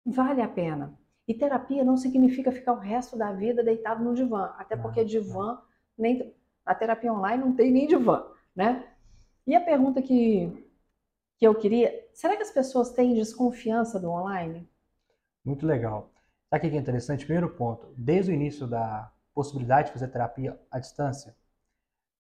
[0.05, 0.92] vale a pena.
[1.27, 5.59] E terapia não significa ficar o resto da vida deitado no divã, até porque divã,
[5.96, 8.22] nem, a terapia online não tem nem divã,
[8.55, 8.87] né?
[9.46, 10.53] E a pergunta que,
[11.38, 14.68] que eu queria, será que as pessoas têm desconfiança do online?
[15.42, 16.11] Muito legal.
[16.50, 17.24] Sabe o que é interessante?
[17.24, 21.35] Primeiro ponto, desde o início da possibilidade de fazer terapia à distância,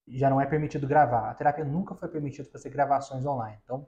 [0.06, 1.30] já não é permitido gravar.
[1.30, 3.58] A terapia nunca foi permitida fazer gravações online.
[3.64, 3.86] Então,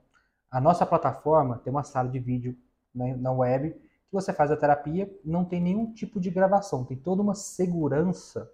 [0.49, 2.57] a nossa plataforma tem uma sala de vídeo
[2.93, 7.21] na web que você faz a terapia, não tem nenhum tipo de gravação, tem toda
[7.21, 8.49] uma segurança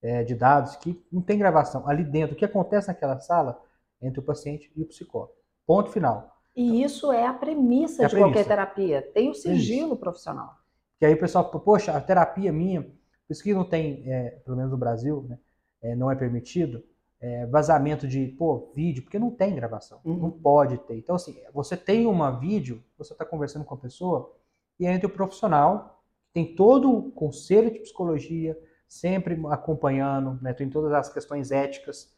[0.00, 1.86] é, de dados que não tem gravação.
[1.88, 3.60] Ali dentro, o que acontece naquela sala
[4.00, 5.34] entre o paciente e o psicólogo.
[5.66, 6.40] Ponto final.
[6.54, 8.32] E isso é a premissa é a de premissa.
[8.32, 9.02] qualquer terapia.
[9.02, 9.96] Tem o sigilo isso.
[9.96, 10.54] profissional.
[10.98, 12.86] Que aí o pessoal, poxa, a terapia minha,
[13.26, 15.38] por isso que não tem, é, pelo menos no Brasil, né,
[15.82, 16.82] é, não é permitido
[17.20, 19.98] é, vazamento de pô, vídeo, porque não tem gravação.
[20.04, 20.16] Uhum.
[20.16, 20.96] Não pode ter.
[20.96, 24.30] Então, assim, você tem uma vídeo, você está conversando com a pessoa,
[24.78, 30.92] e entre o profissional, tem todo o conselho de psicologia, sempre acompanhando, né, tem todas
[30.92, 32.12] as questões éticas,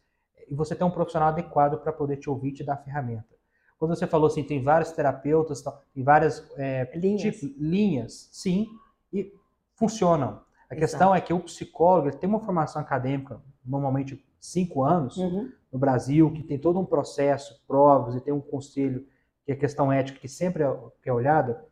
[0.49, 3.37] e você tem um profissional adequado para poder te ouvir e te dar a ferramenta.
[3.77, 7.21] Quando você falou assim, tem vários terapeutas, tem várias é, linhas.
[7.21, 8.67] Tipo, linhas, sim,
[9.13, 9.31] e
[9.75, 10.41] funcionam.
[10.69, 10.79] A Exato.
[10.79, 15.51] questão é que o psicólogo tem uma formação acadêmica, normalmente cinco anos, uhum.
[15.71, 19.05] no Brasil, que tem todo um processo, provas, e tem um conselho,
[19.45, 21.65] que é a questão ética, que sempre é, que é olhada,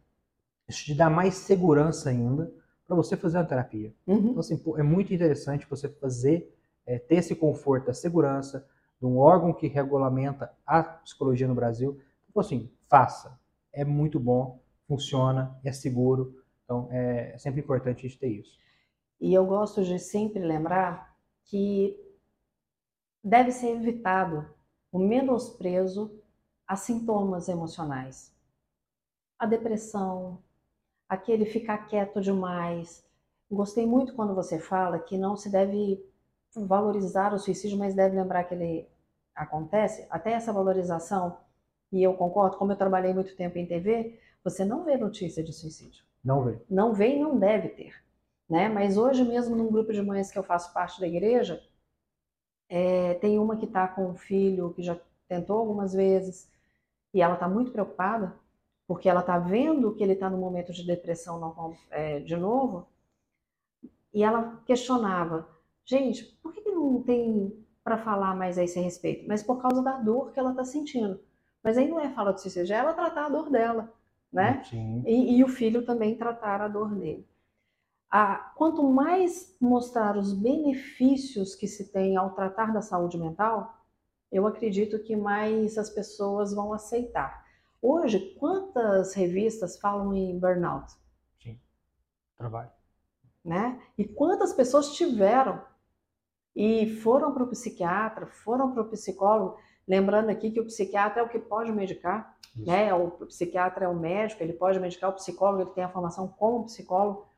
[0.68, 2.52] isso te dá mais segurança ainda
[2.88, 3.94] para você fazer uma terapia.
[4.08, 4.30] Uhum.
[4.30, 6.56] Então, assim, é muito interessante você fazer,
[6.86, 8.66] é, ter esse conforto, a segurança
[9.00, 12.00] de um órgão que regulamenta a psicologia no Brasil.
[12.30, 13.38] Então, assim, faça.
[13.74, 16.36] É muito bom, funciona, é seguro.
[16.64, 18.58] Então, é sempre importante a gente ter isso.
[19.20, 21.98] E eu gosto de sempre lembrar que
[23.24, 24.48] deve ser evitado
[24.92, 26.12] o menosprezo
[26.68, 28.34] a sintomas emocionais.
[29.38, 30.42] A depressão,
[31.08, 33.06] aquele ficar quieto demais.
[33.50, 36.04] Gostei muito quando você fala que não se deve
[36.56, 38.88] valorizar o suicídio, mas deve lembrar que ele
[39.36, 40.08] acontece.
[40.10, 41.38] Até essa valorização,
[41.92, 45.52] e eu concordo, como eu trabalhei muito tempo em TV, você não vê notícia de
[45.52, 46.06] suicídio.
[46.24, 46.60] Não vê.
[46.70, 48.05] Não vê e não deve ter.
[48.50, 48.70] Né?
[48.70, 51.62] Mas hoje mesmo, num grupo de mães que eu faço parte da igreja,
[52.70, 56.52] é, tem uma que está com um filho que já tentou algumas vezes
[57.14, 58.36] e ela está muito preocupada
[58.88, 62.88] porque ela está vendo que ele está no momento de depressão normal, é, de novo,
[64.14, 65.48] e ela questionava,
[65.84, 69.28] gente, por que, que não tem para falar mais a esse respeito?
[69.28, 71.20] Mas por causa da dor que ela está sentindo.
[71.64, 73.92] Mas aí não é fala de suicídio, é ela tratar a dor dela,
[74.32, 74.62] né?
[75.06, 77.28] E, e, o filho também tratar a dor dele.
[78.18, 83.78] Ah, quanto mais mostrar os benefícios que se tem ao tratar da saúde mental,
[84.32, 87.46] eu acredito que mais as pessoas vão aceitar.
[87.82, 90.94] Hoje, quantas revistas falam em burnout?
[91.44, 91.60] Sim,
[92.38, 92.72] trabalho.
[93.44, 93.82] Né?
[93.98, 95.62] E quantas pessoas tiveram
[96.56, 101.24] e foram para o psiquiatra, foram para o psicólogo, lembrando aqui que o psiquiatra é
[101.26, 102.66] o que pode medicar, Isso.
[102.66, 102.94] né?
[102.94, 106.64] O psiquiatra é o médico, ele pode medicar, o psicólogo ele tem a formação como
[106.64, 107.35] psicólogo.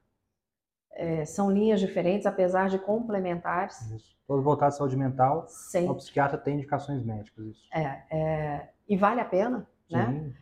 [0.99, 3.79] É, são linhas diferentes, apesar de complementares.
[3.91, 4.17] Isso.
[4.25, 5.87] Todo voltado à saúde mental, Sim.
[5.87, 7.45] o psiquiatra tem indicações médicas.
[7.45, 7.69] Isso.
[7.71, 10.33] É, é, e vale a pena, né?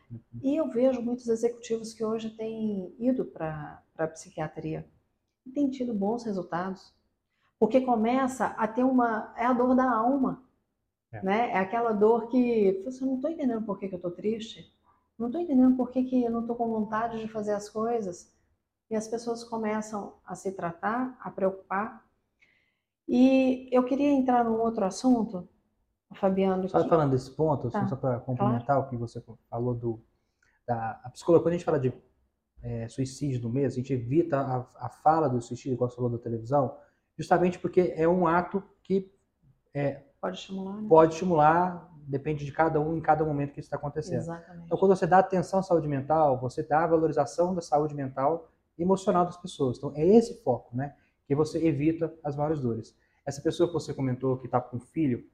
[0.42, 4.88] E eu vejo muitos executivos que hoje têm ido para a psiquiatria
[5.46, 6.94] e têm tido bons resultados,
[7.60, 9.34] porque começa a ter uma.
[9.38, 10.42] É a dor da alma.
[11.12, 11.52] É, né?
[11.52, 14.74] é aquela dor que você não estou entendendo por que, que eu estou triste,
[15.18, 18.34] não estou entendendo por que, que eu não estou com vontade de fazer as coisas.
[18.90, 22.06] E as pessoas começam a se tratar, a preocupar.
[23.08, 25.48] E eu queria entrar num outro assunto
[26.16, 26.68] Fabiano.
[26.70, 26.90] Só que...
[26.90, 27.88] falando desse ponto, assim, tá.
[27.88, 28.82] só para complementar claro.
[28.82, 30.04] o que você falou do
[30.68, 31.94] da a psicologia, quando a gente fala de
[32.64, 36.10] é, suicídio no mês, a gente evita a, a fala do suicídio, igual você falou
[36.10, 36.76] da televisão,
[37.18, 39.14] justamente porque é um ato que
[39.74, 40.88] é, pode estimular, né?
[40.90, 44.22] pode estimular, depende de cada um em cada momento que isso está acontecendo.
[44.22, 44.66] Exatamente.
[44.66, 48.50] Então, quando você dá atenção à saúde mental, você dá a valorização da saúde mental
[48.78, 49.78] emocional das pessoas.
[49.78, 50.96] Então, é esse foco, né?
[51.28, 52.96] Que você evita as maiores dores.
[53.26, 55.26] Essa pessoa que você comentou que está com filho,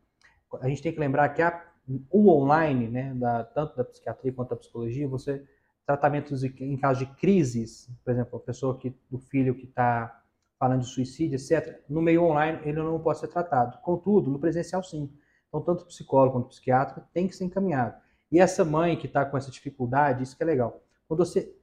[0.62, 1.66] a gente tem que lembrar que a,
[2.10, 5.46] o online, né, da, tanto da psiquiatria quanto da psicologia, você
[5.86, 10.24] tratamentos em caso de crises, por exemplo, a pessoa que o filho que está
[10.60, 11.82] falando de suicídio, etc.
[11.90, 13.80] No meio online ele não pode ser tratado.
[13.82, 15.12] Contudo, no presencial sim.
[15.48, 17.96] Então, tanto o psicólogo quanto o psiquiatra tem que ser encaminhado.
[18.32, 20.82] E essa mãe que está com essa dificuldade, isso que é legal.
[21.08, 21.54] Quando você,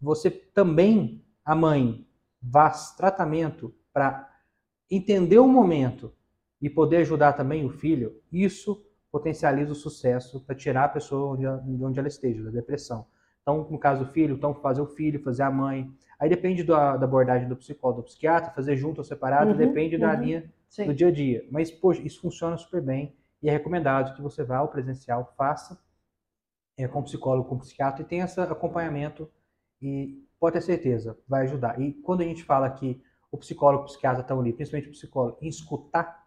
[0.00, 2.06] você também, a mãe,
[2.52, 4.28] faz tratamento para
[4.90, 6.12] entender o momento
[6.60, 11.46] e poder ajudar também o filho, isso potencializa o sucesso para tirar a pessoa de
[11.84, 13.06] onde ela esteja, da depressão.
[13.42, 15.90] Então, no caso do filho, então fazer o filho, fazer a mãe.
[16.18, 19.94] Aí depende da, da abordagem do psicólogo, do psiquiatra, fazer junto ou separado, uhum, depende
[19.94, 20.84] uhum, da linha sim.
[20.84, 21.46] do dia a dia.
[21.50, 25.80] Mas, poxa, isso funciona super bem e é recomendado que você vá ao presencial, faça
[26.76, 29.30] é, com psicólogo, com psiquiatra e tenha esse acompanhamento
[29.80, 31.80] e pode ter certeza, vai ajudar.
[31.80, 35.38] E quando a gente fala que o psicólogo, o psiquiatra estão ali, principalmente o psicólogo,
[35.40, 36.26] em escutar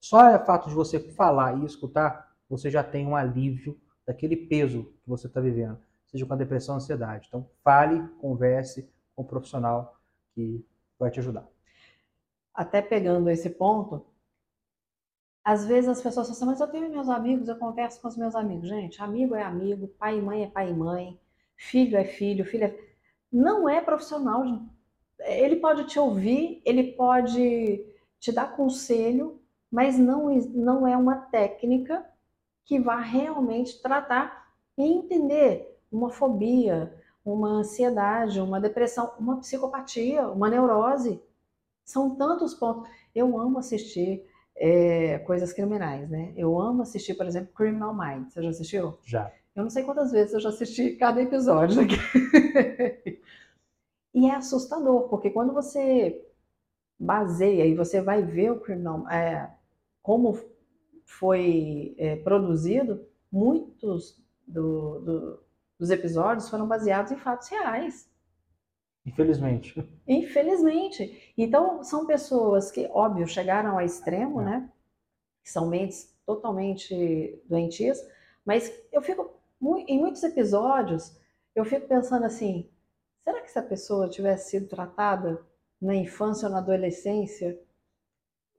[0.00, 4.84] só o fato de você falar e escutar, você já tem um alívio daquele peso
[5.02, 7.26] que você está vivendo, seja com a depressão ou ansiedade.
[7.28, 9.98] Então, fale, converse com o profissional
[10.34, 10.64] que
[10.98, 11.46] vai te ajudar.
[12.54, 14.06] Até pegando esse ponto,
[15.44, 18.16] às vezes as pessoas falam assim, mas eu tenho meus amigos, eu converso com os
[18.16, 18.68] meus amigos.
[18.68, 21.18] Gente, amigo é amigo, pai e mãe é pai e mãe,
[21.56, 22.78] filho é filho, filho é...
[23.32, 24.44] Não é profissional.
[25.20, 27.84] Ele pode te ouvir, ele pode
[28.20, 29.40] te dar conselho,
[29.70, 32.04] mas não, não é uma técnica
[32.64, 40.48] que vá realmente tratar e entender uma fobia, uma ansiedade, uma depressão, uma psicopatia, uma
[40.48, 41.20] neurose.
[41.84, 42.90] São tantos pontos.
[43.14, 44.24] Eu amo assistir
[44.56, 46.32] é, coisas criminais, né?
[46.36, 48.32] Eu amo assistir, por exemplo, Criminal Minds.
[48.32, 48.98] Você já assistiu?
[49.04, 49.32] Já.
[49.56, 51.96] Eu não sei quantas vezes eu já assisti cada episódio aqui.
[54.14, 56.22] e é assustador, porque quando você
[56.98, 59.50] baseia e você vai ver o Criminal, é,
[60.02, 60.38] como
[61.06, 65.40] foi é, produzido, muitos do, do,
[65.78, 68.10] dos episódios foram baseados em fatos reais.
[69.06, 69.88] Infelizmente.
[70.06, 71.32] Infelizmente.
[71.38, 74.44] Então, são pessoas que, óbvio, chegaram ao extremo, é.
[74.44, 74.72] né?
[75.42, 77.98] Que são mentes totalmente doentias,
[78.44, 79.30] mas eu fico,
[79.88, 81.16] em muitos episódios,
[81.54, 82.70] eu fico pensando assim:
[83.24, 85.44] será que se a pessoa tivesse sido tratada
[85.80, 87.58] na infância ou na adolescência,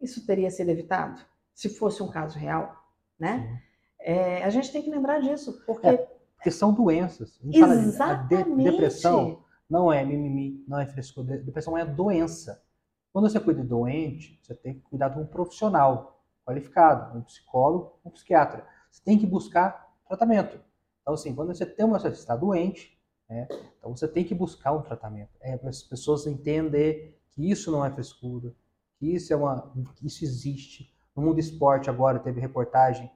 [0.02, 1.22] isso teria sido evitado?
[1.58, 2.72] se fosse um caso real,
[3.20, 3.60] né?
[4.00, 5.88] É, a gente tem que lembrar disso, porque...
[5.88, 5.98] É,
[6.36, 7.40] porque são doenças.
[7.44, 7.98] A Exatamente.
[7.98, 11.40] Fala, a de, depressão não é mimimi, não é frescura.
[11.40, 12.64] Depressão é doença.
[13.12, 18.00] Quando você cuida de doente, você tem que cuidar de um profissional qualificado, um psicólogo,
[18.06, 18.64] um psiquiatra.
[18.92, 20.60] Você tem que buscar tratamento.
[21.08, 23.48] Então, assim, quando você tem uma, está doente, né,
[23.80, 25.30] então você tem que buscar um tratamento.
[25.40, 28.54] É para as pessoas entenderem que isso não é frescura,
[29.00, 29.72] que isso é uma,
[30.04, 33.10] isso existe, no mundo esporte agora teve reportagem,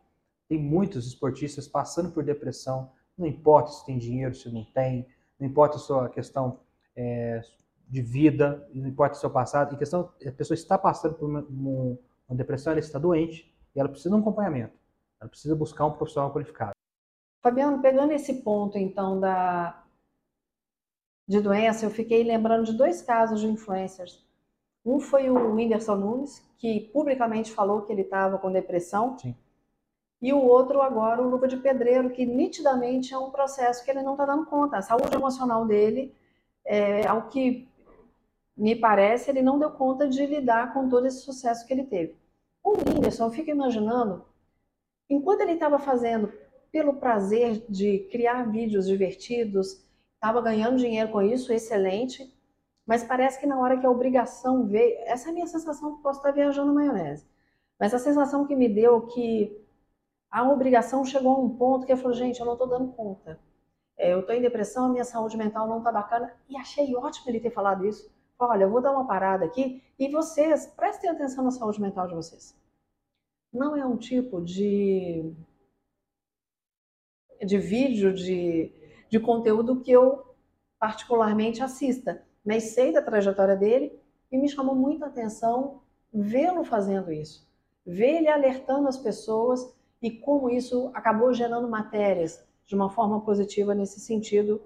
[0.48, 5.06] tem muitos esportistas passando por depressão, não importa se tem dinheiro, se não tem,
[5.38, 6.62] não importa a sua questão
[6.96, 7.42] é,
[7.90, 11.46] de vida, não importa o seu passado, em questão, a pessoa está passando por uma,
[12.30, 14.80] uma depressão, ela está doente e ela precisa de um acompanhamento,
[15.20, 16.72] ela precisa buscar um profissional qualificado.
[17.42, 19.78] Fabiano, pegando esse ponto então da
[21.28, 24.22] de doença, eu fiquei lembrando de dois casos de influencers
[24.86, 29.18] um foi o Whindersson Nunes, que publicamente falou que ele estava com depressão.
[29.18, 29.36] Sim.
[30.22, 34.04] E o outro agora, o Luva de Pedreiro, que nitidamente é um processo que ele
[34.04, 34.78] não está dando conta.
[34.78, 36.16] A saúde emocional dele,
[36.66, 37.68] é, ao que
[38.56, 42.16] me parece, ele não deu conta de lidar com todo esse sucesso que ele teve.
[42.64, 44.26] O Whindersson, eu fico imaginando,
[45.10, 46.32] enquanto ele estava fazendo
[46.72, 49.84] pelo prazer de criar vídeos divertidos,
[50.16, 52.34] estava ganhando dinheiro com isso, excelente,
[52.86, 56.20] mas parece que na hora que a obrigação veio, essa é a minha sensação, posso
[56.20, 57.26] estar viajando maionese,
[57.80, 59.60] mas a sensação que me deu que
[60.30, 63.38] a obrigação chegou a um ponto que eu falei, gente, eu não estou dando conta.
[63.98, 67.30] É, eu estou em depressão, a minha saúde mental não está bacana, e achei ótimo
[67.30, 68.10] ele ter falado isso.
[68.40, 72.16] Olha, eu vou dar uma parada aqui e vocês, prestem atenção na saúde mental de
[72.16, 72.56] vocês.
[73.54, 75.32] Não é um tipo de,
[77.46, 78.72] de vídeo, de,
[79.10, 80.26] de conteúdo que eu
[80.80, 83.94] particularmente assista mas sei da trajetória dele
[84.32, 85.82] e me chamou muita atenção
[86.14, 87.48] vê-lo fazendo isso,
[87.86, 93.76] ver ele alertando as pessoas e como isso acabou gerando matérias de uma forma positiva
[93.76, 94.62] nesse sentido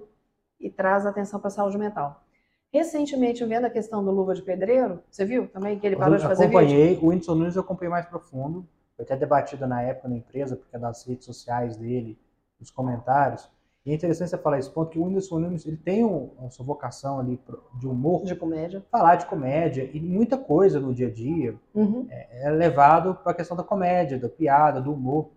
[0.60, 2.24] e traz atenção para a saúde mental.
[2.72, 6.20] Recentemente, vendo a questão do luva de pedreiro, você viu também que ele parou eu
[6.20, 7.06] de fazer acompanhei, vídeo?
[7.06, 10.76] o Whindersson Nunes eu acompanhei mais profundo, foi até debatido na época na empresa, porque
[10.76, 12.18] é das redes sociais dele,
[12.66, 13.50] os comentários,
[13.86, 16.50] e é interessante você falar esse ponto, que o Whindersson Nunes ele tem um, a
[16.50, 17.40] sua vocação ali
[17.78, 18.24] de humor.
[18.24, 18.84] De comédia.
[18.90, 19.88] Falar de comédia.
[19.94, 22.08] E muita coisa no dia a dia uhum.
[22.10, 25.30] é, é, levado para a questão da comédia, da piada, do humor.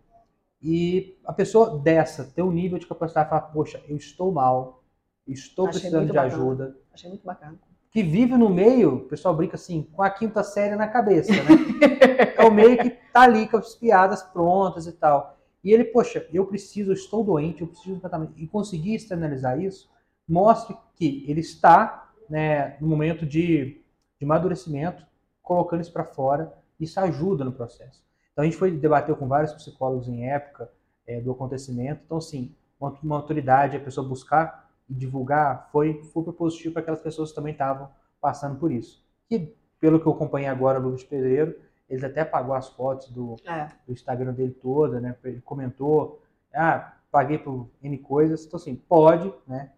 [0.63, 4.83] E a pessoa dessa ter um nível de capacidade de falar, poxa, eu estou mal,
[5.27, 6.35] estou Achei precisando de bacana.
[6.35, 6.77] ajuda.
[6.93, 7.55] Achei muito bacana.
[7.91, 11.41] que vive no meio, o pessoal brinca assim, com a quinta série na cabeça, né?
[12.35, 15.38] é o meio que tá ali com as piadas prontas e tal.
[15.63, 18.33] E ele, poxa, eu preciso, eu estou doente, eu preciso de tratamento.
[18.37, 19.91] E conseguir externalizar isso
[20.27, 23.81] mostra que ele está né, no momento de,
[24.19, 25.05] de amadurecimento,
[25.43, 28.03] colocando isso para fora, isso ajuda no processo.
[28.33, 30.71] Então a gente foi debater com vários psicólogos em época
[31.07, 32.03] é, do acontecimento.
[32.05, 37.01] Então, sim, uma, uma autoridade, a pessoa buscar e divulgar foi super positivo para aquelas
[37.01, 37.91] pessoas que também estavam
[38.21, 39.05] passando por isso.
[39.31, 41.57] E pelo que eu acompanhei agora Luiz Pedreiro,
[41.89, 43.69] ele até apagou as fotos do, é.
[43.87, 45.17] do Instagram dele toda, né?
[45.25, 46.23] Ele comentou,
[46.55, 48.45] ah, paguei por N coisas.
[48.45, 49.73] Então, assim, pode, né?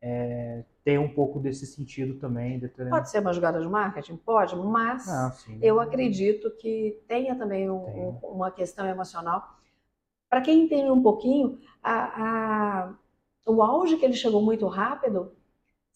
[0.00, 2.60] É, ter um pouco desse sentido também.
[2.90, 4.16] Pode ser uma jogada de marketing?
[4.18, 9.56] Pode, mas ah, eu acredito que tenha também um, um, uma questão emocional.
[10.30, 12.94] Para quem entende um pouquinho, a, a,
[13.46, 15.32] o auge que ele chegou muito rápido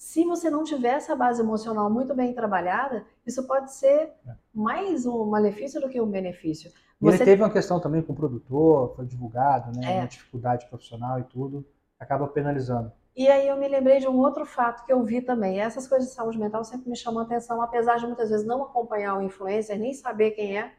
[0.00, 4.34] se você não tiver essa base emocional muito bem trabalhada, isso pode ser é.
[4.52, 6.72] mais um malefício do que um benefício.
[6.98, 7.18] Você...
[7.18, 9.96] Ele teve uma questão também com o produtor, foi divulgado, né?
[9.96, 9.98] É.
[9.98, 11.66] Uma dificuldade profissional e tudo,
[11.98, 12.90] acaba penalizando.
[13.14, 15.60] E aí eu me lembrei de um outro fato que eu vi também.
[15.60, 18.62] Essas coisas de saúde mental sempre me chamam a atenção, apesar de muitas vezes não
[18.62, 20.72] acompanhar o influencer, nem saber quem é,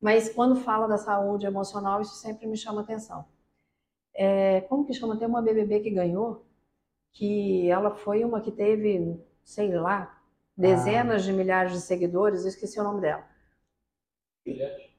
[0.00, 3.24] mas quando fala da saúde emocional, isso sempre me chama a atenção.
[4.14, 5.16] É, como que chama?
[5.16, 6.46] Tem uma BBB que ganhou,
[7.14, 10.20] que ela foi uma que teve, sei lá,
[10.56, 11.24] dezenas ah.
[11.24, 13.24] de milhares de seguidores, eu esqueci o nome dela.
[14.44, 14.94] Juliette.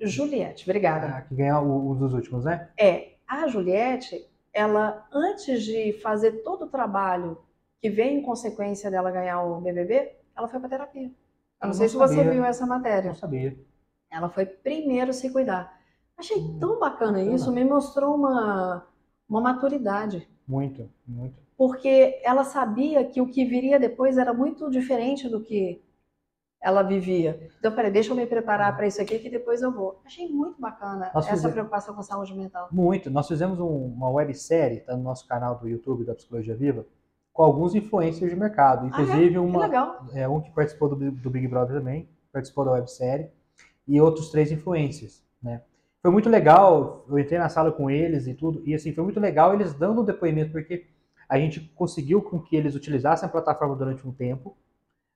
[0.00, 1.06] Juliette, obrigada.
[1.06, 2.68] Ah, que ganhou um dos últimos, né?
[2.76, 3.12] É.
[3.26, 7.38] A Juliette, ela, antes de fazer todo o trabalho
[7.80, 11.06] que veio em consequência dela ganhar o BBB, ela foi para terapia.
[11.06, 11.12] Eu
[11.62, 12.08] não, não sei sabia.
[12.08, 13.08] se você viu essa matéria.
[13.10, 13.56] Não sabia.
[14.10, 15.80] Ela foi primeiro se cuidar.
[16.16, 18.84] Achei hum, tão bacana isso, me mostrou uma,
[19.28, 20.28] uma maturidade.
[20.46, 25.84] Muito, muito porque ela sabia que o que viria depois era muito diferente do que
[26.58, 27.50] ela vivia.
[27.58, 30.00] Então, peraí, deixa eu me preparar para isso aqui que depois eu vou.
[30.06, 31.52] Achei muito bacana Nós essa fizemos...
[31.52, 32.70] preocupação com saúde mental.
[32.72, 33.10] Muito.
[33.10, 36.86] Nós fizemos um, uma websérie, tá no nosso canal do YouTube da Psicologia Viva,
[37.30, 38.86] com alguns influencers de mercado.
[38.86, 39.38] Inclusive, ah, é?
[39.38, 43.28] uma, que é, um que participou do, do, Big Brother também, participou da websérie,
[43.86, 45.60] e outros três influencers, né?
[46.00, 49.20] Foi muito legal, eu entrei na sala com eles e tudo, e assim, foi muito
[49.20, 50.86] legal eles dando o depoimento, porque
[51.30, 54.56] a gente conseguiu com que eles utilizassem a plataforma durante um tempo,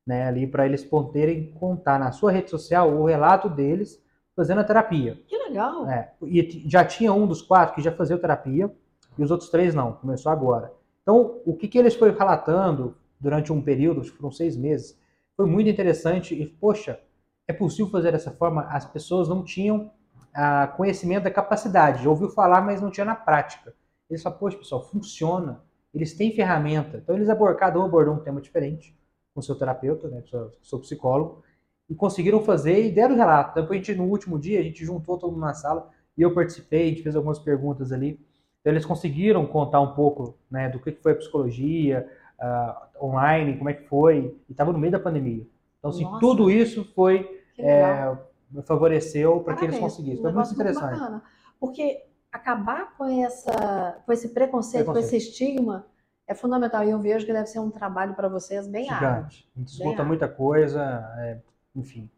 [0.07, 4.01] né, ali para eles poderem contar na sua rede social o relato deles
[4.37, 5.21] fazendo a terapia.
[5.27, 5.89] Que legal!
[5.89, 8.73] É, e já tinha um dos quatro que já fazia terapia
[9.19, 10.73] e os outros três não, começou agora.
[11.03, 14.97] Então, o que, que eles foram relatando durante um período, acho que foram seis meses,
[15.37, 17.01] foi muito interessante e, poxa,
[17.49, 18.62] é possível fazer dessa forma?
[18.69, 19.91] As pessoas não tinham
[20.33, 23.75] ah, conhecimento da capacidade, ouviu falar, mas não tinha na prática.
[24.09, 25.61] Eles falaram, poxa, pessoal, funciona
[25.95, 26.99] eles têm ferramenta.
[26.99, 28.97] Então, eles abordam, cada um abordou um tema diferente
[29.33, 31.43] com o seu terapeuta, né, com o seu psicólogo,
[31.89, 33.59] e conseguiram fazer e deram relato.
[33.59, 36.35] Então, a gente, no último dia, a gente juntou todo mundo na sala e eu
[36.35, 38.21] participei, a gente fez algumas perguntas ali.
[38.61, 42.09] Então, eles conseguiram contar um pouco né, do que foi a psicologia
[42.41, 45.47] uh, online, como é que foi, e estava no meio da pandemia.
[45.79, 48.17] Então, assim, Nossa, tudo isso foi é,
[48.63, 50.23] favoreceu para que eles conseguissem.
[50.23, 50.99] Foi muito interessante.
[50.99, 51.23] Muito
[51.61, 55.87] porque acabar com, essa, com esse preconceito, preconceito, com esse estigma,
[56.26, 56.82] é fundamental.
[56.82, 59.05] E eu vejo que deve ser um trabalho para vocês bem Gigante.
[59.05, 59.39] árduo.
[59.57, 60.82] A gente escuta muita coisa,
[61.18, 61.41] é,
[61.76, 62.11] enfim,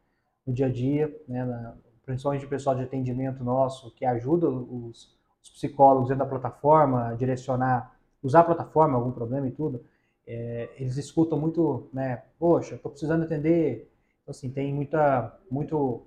[0.46, 1.74] no dia a dia, né, na,
[2.06, 7.14] principalmente o pessoal de atendimento nosso, que ajuda os, os, psicólogos dentro da plataforma a
[7.14, 9.84] direcionar, usar a plataforma, algum problema e tudo,
[10.26, 13.92] é, eles escutam muito, né, poxa, estou precisando atender,
[14.22, 16.04] então, assim, tem muita, muito,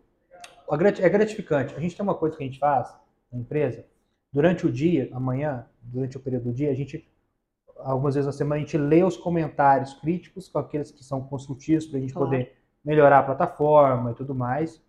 [1.00, 1.74] é gratificante.
[1.74, 2.94] A gente tem uma coisa que a gente faz
[3.32, 3.86] na empresa,
[4.32, 7.08] Durante o dia, amanhã, durante o período do dia, a gente,
[7.78, 11.88] algumas vezes na semana, a gente lê os comentários críticos, com aqueles que são construtivos,
[11.88, 12.30] para a gente claro.
[12.30, 14.82] poder melhorar a plataforma e tudo mais,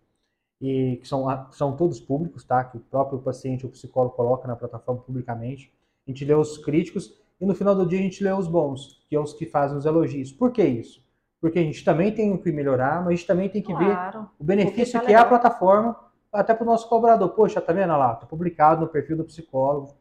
[0.61, 2.63] e que são, são todos públicos, tá?
[2.63, 5.73] Que o próprio paciente ou psicólogo coloca na plataforma publicamente.
[6.07, 9.03] A gente lê os críticos e no final do dia a gente lê os bons,
[9.09, 10.31] que é os que fazem os elogios.
[10.31, 11.03] Por que isso?
[11.41, 14.27] Porque a gente também tem que melhorar, mas a gente também tem que claro, ver
[14.39, 15.97] o benefício tá que é a plataforma
[16.31, 17.29] até para o nosso cobrador.
[17.29, 18.13] Poxa, tá vendo lá?
[18.13, 19.93] Está publicado no perfil do psicólogo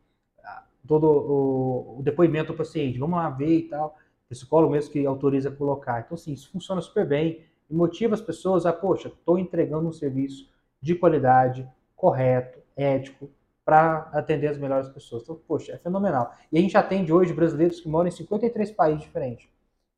[0.45, 2.99] ah, todo o, o, depoimento do paciente.
[2.99, 3.97] Vamos lá ver e tal.
[4.27, 6.01] O psicólogo mesmo que autoriza colocar.
[6.01, 9.93] Então, assim, isso funciona super bem e motiva as pessoas a, poxa, estou entregando um
[9.93, 10.49] serviço
[10.81, 13.29] de qualidade, correto, ético,
[13.65, 15.23] para atender as melhores pessoas.
[15.23, 16.35] Então, poxa, é fenomenal.
[16.51, 19.49] E a gente atende hoje brasileiros que moram em 53 países diferentes.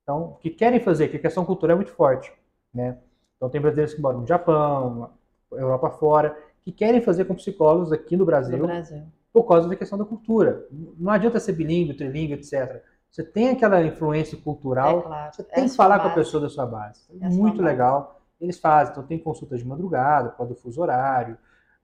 [0.03, 2.33] Então, que querem fazer, que a questão cultural é muito forte,
[2.74, 2.99] né?
[3.37, 5.11] Então, tem brasileiros que moram no Japão,
[5.57, 9.05] Europa fora, que querem fazer com psicólogos aqui no Brasil, no Brasil.
[9.32, 10.66] por causa da questão da cultura.
[10.70, 12.82] Não adianta ser bilíngue, trilingue, etc.
[13.11, 15.32] você tem aquela influência cultural, É claro.
[15.32, 16.14] você É tem a que falar com a base.
[16.14, 17.03] pessoa da sua base.
[17.20, 17.62] É a sua Muito base.
[17.62, 18.20] legal.
[18.40, 21.38] Eles fazem, então tem consultas de madrugada, por causa do fuso horário.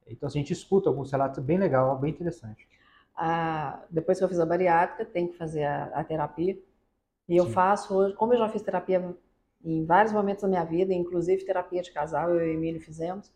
[0.07, 2.67] Então assim, a gente escuta alguns relatos bem legal, bem interessante.
[3.17, 6.59] a- depois que eu fiz a bariátrica, tem que fazer a, a terapia.
[7.29, 7.49] E eu Sim.
[7.49, 9.17] faço hoje, como eu já fiz terapia
[9.65, 13.33] em vários momentos da minha vida, inclusive terapia de casal, eu e o Emílio fizemos,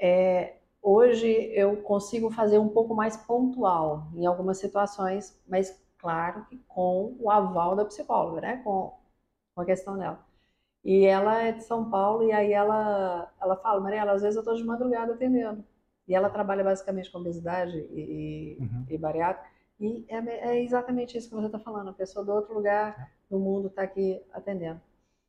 [0.00, 6.56] é, hoje eu consigo fazer um pouco mais pontual em algumas situações, mas claro que
[6.68, 8.56] com o aval da psicóloga, né?
[8.64, 8.92] Com,
[9.54, 10.18] com a questão dela.
[10.84, 14.40] E ela é de São Paulo, e aí ela, ela fala, Mariela, às vezes eu
[14.40, 15.62] estou de madrugada atendendo.
[16.08, 18.86] E ela trabalha basicamente com obesidade e, e Uhum.
[18.88, 19.48] e bariátrica.
[19.78, 20.16] E é,
[20.50, 21.90] é exatamente isso que você está falando.
[21.90, 24.80] A pessoa do outro lugar do mundo está aqui atendendo.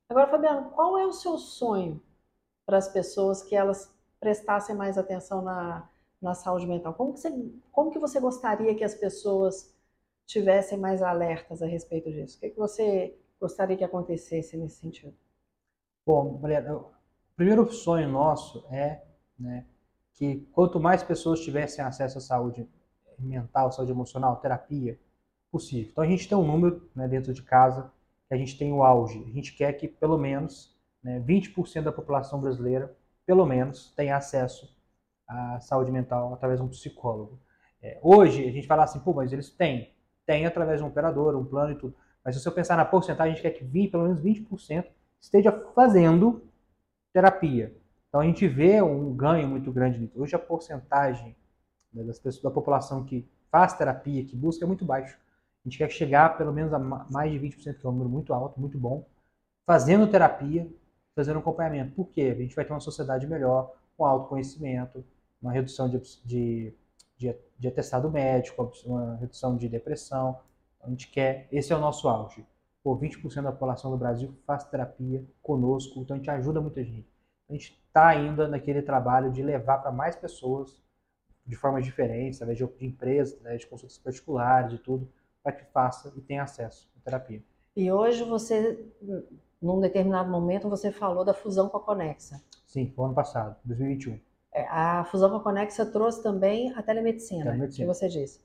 [0.10, 2.02] Agora, Fabiano, qual é o seu sonho
[2.66, 5.90] para as pessoas que elas prestassem mais atenção na,
[6.22, 6.94] na saúde mental?
[6.94, 9.76] Como que, você, como que você gostaria que as pessoas
[10.26, 12.38] tivessem mais alertas a respeito disso?
[12.38, 15.14] O que, que você gostaria que acontecesse nesse sentido?
[16.06, 16.92] Bom, Mariana, o
[17.36, 19.04] primeiro sonho nosso é
[19.38, 19.66] né,
[20.14, 22.70] que quanto mais pessoas tivessem acesso à saúde
[23.18, 25.00] mental, saúde emocional, terapia,
[25.52, 25.92] possível.
[25.92, 27.92] Então a gente tem um número né, dentro de casa
[28.28, 29.24] que a gente tem o auge.
[29.28, 32.96] A gente quer que pelo menos né, 20% da população brasileira,
[33.26, 34.76] pelo menos, tenha acesso
[35.28, 37.40] à saúde mental através de um psicólogo.
[37.82, 39.94] É, hoje a gente fala assim, pô, mas eles têm.
[40.26, 41.96] Tem através de um operador, um plano e tudo.
[42.24, 45.52] Mas se você pensar na porcentagem, a gente quer que 20, pelo menos 20% esteja
[45.76, 46.44] fazendo
[47.14, 47.76] terapia.
[48.10, 50.22] Então a gente vê um ganho muito grande nisso.
[50.22, 51.36] Hoje a porcentagem
[51.94, 55.18] né, das pessoas da população que faz terapia, que busca, é muito baixo.
[55.66, 58.10] A gente quer chegar pelo menos a ma- mais de 20%, que é um número
[58.10, 59.06] muito alto, muito bom,
[59.66, 60.68] fazendo terapia,
[61.16, 61.94] fazendo acompanhamento.
[61.94, 62.34] Por quê?
[62.36, 65.04] A gente vai ter uma sociedade melhor, com autoconhecimento,
[65.42, 66.74] uma redução de, de,
[67.18, 70.40] de, de atestado médico, uma redução de depressão.
[70.82, 72.46] A gente quer, esse é o nosso auge.
[72.84, 77.08] Pô, 20% da população do Brasil faz terapia conosco, então a gente ajuda muita gente.
[77.48, 80.82] A gente está ainda naquele trabalho de levar para mais pessoas
[81.46, 85.12] de formas diferentes, através de, de empresas, através de consultas particulares e tudo,
[85.44, 87.44] para que faça e tenha acesso à terapia.
[87.76, 88.86] E hoje você,
[89.62, 92.42] num determinado momento, você falou da fusão com a Conexa.
[92.66, 94.20] Sim, foi ano passado, 2021.
[94.54, 97.88] É, A fusão com a Conexa trouxe também a telemedicina, Telemedicina.
[97.88, 98.42] que você disse.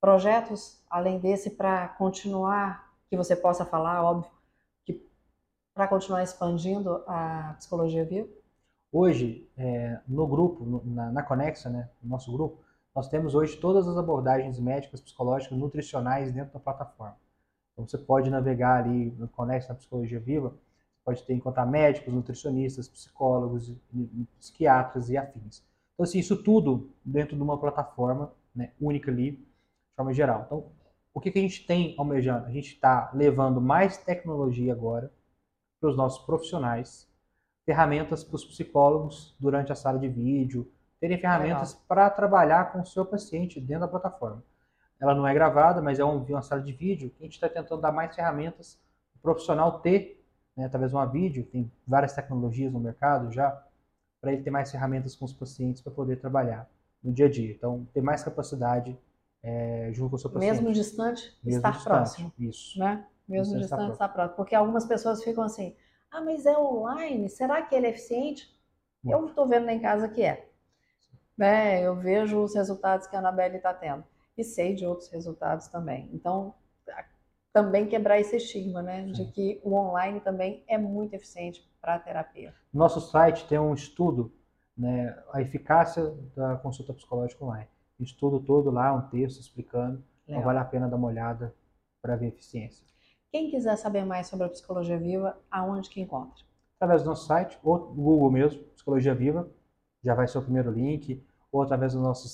[0.00, 4.30] Projetos, além desse, para continuar, que você possa falar, óbvio,
[4.84, 5.04] que
[5.74, 8.28] para continuar expandindo a psicologia viva?
[8.92, 12.62] Hoje, é, no grupo, no- na, na Conexa, né, no nosso grupo,
[12.94, 17.16] nós temos hoje todas as abordagens médicas, psicológicas, nutricionais dentro da plataforma.
[17.78, 20.52] Então você pode navegar ali no na Psicologia Viva,
[21.04, 23.72] pode ter encontrar médicos, nutricionistas, psicólogos,
[24.36, 25.62] psiquiatras e afins.
[25.94, 30.42] Então assim, isso tudo dentro de uma plataforma né, única ali, de forma geral.
[30.46, 30.64] Então,
[31.14, 32.46] o que, que a gente tem almejando?
[32.46, 35.12] A gente está levando mais tecnologia agora
[35.80, 37.08] para os nossos profissionais,
[37.64, 40.68] ferramentas para os psicólogos durante a sala de vídeo,
[40.98, 44.42] terem ferramentas para trabalhar com o seu paciente dentro da plataforma.
[45.00, 47.80] Ela não é gravada, mas é um- uma sala de vídeo a gente está tentando
[47.80, 48.78] dar mais ferramentas
[49.12, 50.24] para o profissional ter,
[50.56, 53.62] né, de uma vídeo, tem várias tecnologias no mercado já,
[54.20, 56.68] para ele ter mais ferramentas com os pacientes para poder trabalhar
[57.02, 57.52] no dia a dia.
[57.52, 58.98] Então, ter mais capacidade
[59.42, 60.54] é, junto com o seu paciente.
[60.54, 61.94] Mesmo distante, Mesmo estar distante.
[61.94, 62.78] próximo, Isso.
[62.78, 63.06] né?
[63.28, 64.36] Mesmo Isso, estar distante, estar próximo.
[64.36, 65.76] Porque algumas pessoas ficam assim,
[66.10, 68.52] ah, mas é online, será que ele é eficiente?
[69.04, 69.30] Eu Muito.
[69.30, 70.48] estou vendo lá em casa que é.
[71.36, 71.82] Né?
[71.82, 74.04] Eu vejo os resultados que a Anabelle está tendo.
[74.38, 76.08] E sei de outros resultados também.
[76.14, 76.54] Então,
[77.52, 79.02] também quebrar esse estigma, né?
[79.06, 79.32] De Sim.
[79.32, 82.54] que o online também é muito eficiente para a terapia.
[82.72, 84.32] No nosso site tem um estudo,
[84.76, 87.66] né, a eficácia da consulta psicológica online.
[87.98, 90.04] Estudo todo lá, um texto explicando.
[90.28, 91.52] Então vale a pena dar uma olhada
[92.00, 92.86] para ver a eficiência.
[93.32, 96.44] Quem quiser saber mais sobre a psicologia viva, aonde que encontra?
[96.76, 99.50] Através do nosso site, ou do Google mesmo, Psicologia Viva,
[100.04, 102.26] já vai ser o primeiro link, ou através do nosso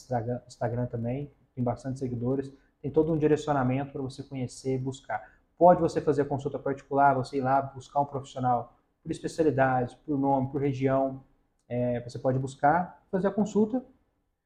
[0.46, 2.52] Instagram também, tem bastante seguidores.
[2.82, 5.22] Tem todo um direcionamento para você conhecer buscar.
[5.56, 10.50] Pode você fazer consulta particular, você ir lá buscar um profissional por especialidade, por nome,
[10.50, 11.22] por região.
[11.68, 13.82] É, você pode buscar, fazer a consulta,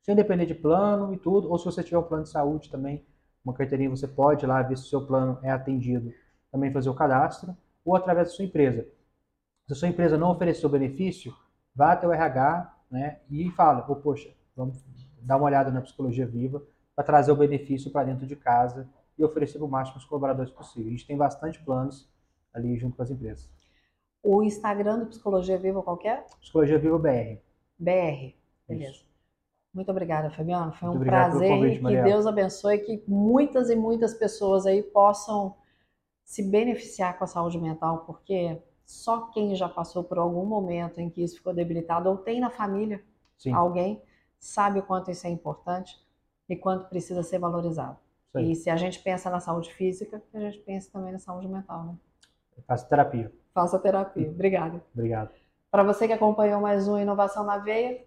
[0.02, 1.50] sem depender de plano e tudo.
[1.50, 3.04] Ou se você tiver um plano de saúde também,
[3.44, 6.12] uma carteirinha, você pode ir lá ver se o seu plano é atendido,
[6.52, 8.86] também fazer o cadastro, ou através da sua empresa.
[9.66, 11.34] Se a sua empresa não ofereceu benefício,
[11.74, 14.84] vá até o RH né, e fala, oh, poxa, vamos
[15.20, 16.62] dar uma olhada na psicologia viva
[16.98, 20.88] para trazer o benefício para dentro de casa e oferecer o máximo aos colaboradores possível.
[20.88, 22.10] A gente tem bastante planos
[22.52, 23.48] ali junto com as empresas.
[24.20, 26.26] O Instagram do Psicologia Viva qualquer?
[26.40, 27.38] Psicologia Viva BR.
[27.78, 28.34] BR.
[28.66, 28.90] Beleza.
[28.90, 29.06] Isso.
[29.72, 30.72] Muito obrigada, Fabiano.
[30.72, 35.54] Foi um prazer convite, que Deus abençoe que muitas e muitas pessoas aí possam
[36.24, 41.08] se beneficiar com a saúde mental, porque só quem já passou por algum momento em
[41.08, 43.00] que isso ficou debilitado ou tem na família
[43.36, 43.52] Sim.
[43.52, 44.02] alguém
[44.36, 46.07] sabe o quanto isso é importante
[46.48, 47.96] e quanto precisa ser valorizado.
[48.36, 51.84] E se a gente pensa na saúde física, a gente pensa também na saúde mental,
[51.84, 51.96] né?
[52.66, 53.32] Faça terapia.
[53.54, 54.28] Faça terapia.
[54.28, 54.82] Obrigada.
[54.92, 55.30] Obrigado.
[55.70, 58.04] Para você que acompanhou mais um Inovação na Veia,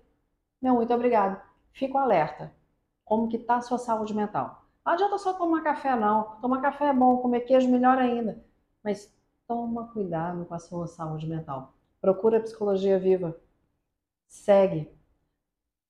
[0.62, 1.42] meu muito obrigado.
[1.74, 2.52] Fico alerta.
[3.04, 4.66] Como que está a sua saúde mental?
[4.86, 6.39] Não adianta só tomar café, não.
[6.42, 8.44] Tomar café é bom, comer queijo melhor ainda.
[8.84, 9.14] Mas
[9.48, 11.74] toma cuidado com a sua saúde mental.
[12.00, 13.36] Procura a psicologia viva.
[14.28, 14.89] Segue.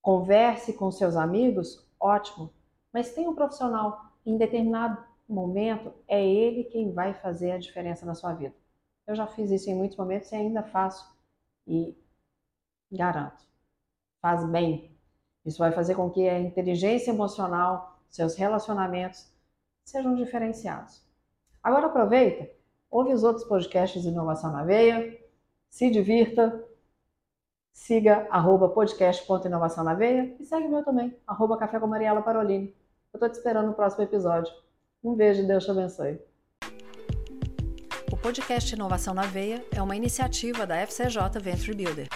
[0.02, 2.52] Converse com seus amigos, ótimo.
[2.92, 4.12] Mas tem um profissional.
[4.26, 8.54] Em determinado momento, é ele quem vai fazer a diferença na sua vida.
[9.08, 11.16] Eu já fiz isso em muitos momentos e ainda faço.
[11.68, 11.96] E
[12.92, 13.46] garanto,
[14.22, 14.92] faz bem.
[15.46, 19.32] Isso vai fazer com que a inteligência emocional, seus relacionamentos
[19.86, 21.02] sejam diferenciados.
[21.64, 22.50] Agora aproveita,
[22.90, 25.20] ouve os outros podcasts de Inovação na Veia,
[25.70, 26.64] se divirta,
[27.74, 32.74] siga arroba podcast.inovação na veia e segue meu também, arroba café com Mariela Parolini.
[33.14, 34.54] Eu estou te esperando no próximo episódio.
[35.04, 36.20] Um beijo e Deus te abençoe.
[38.12, 42.08] O podcast Inovação na Veia é uma iniciativa da FCJ Venture Builder.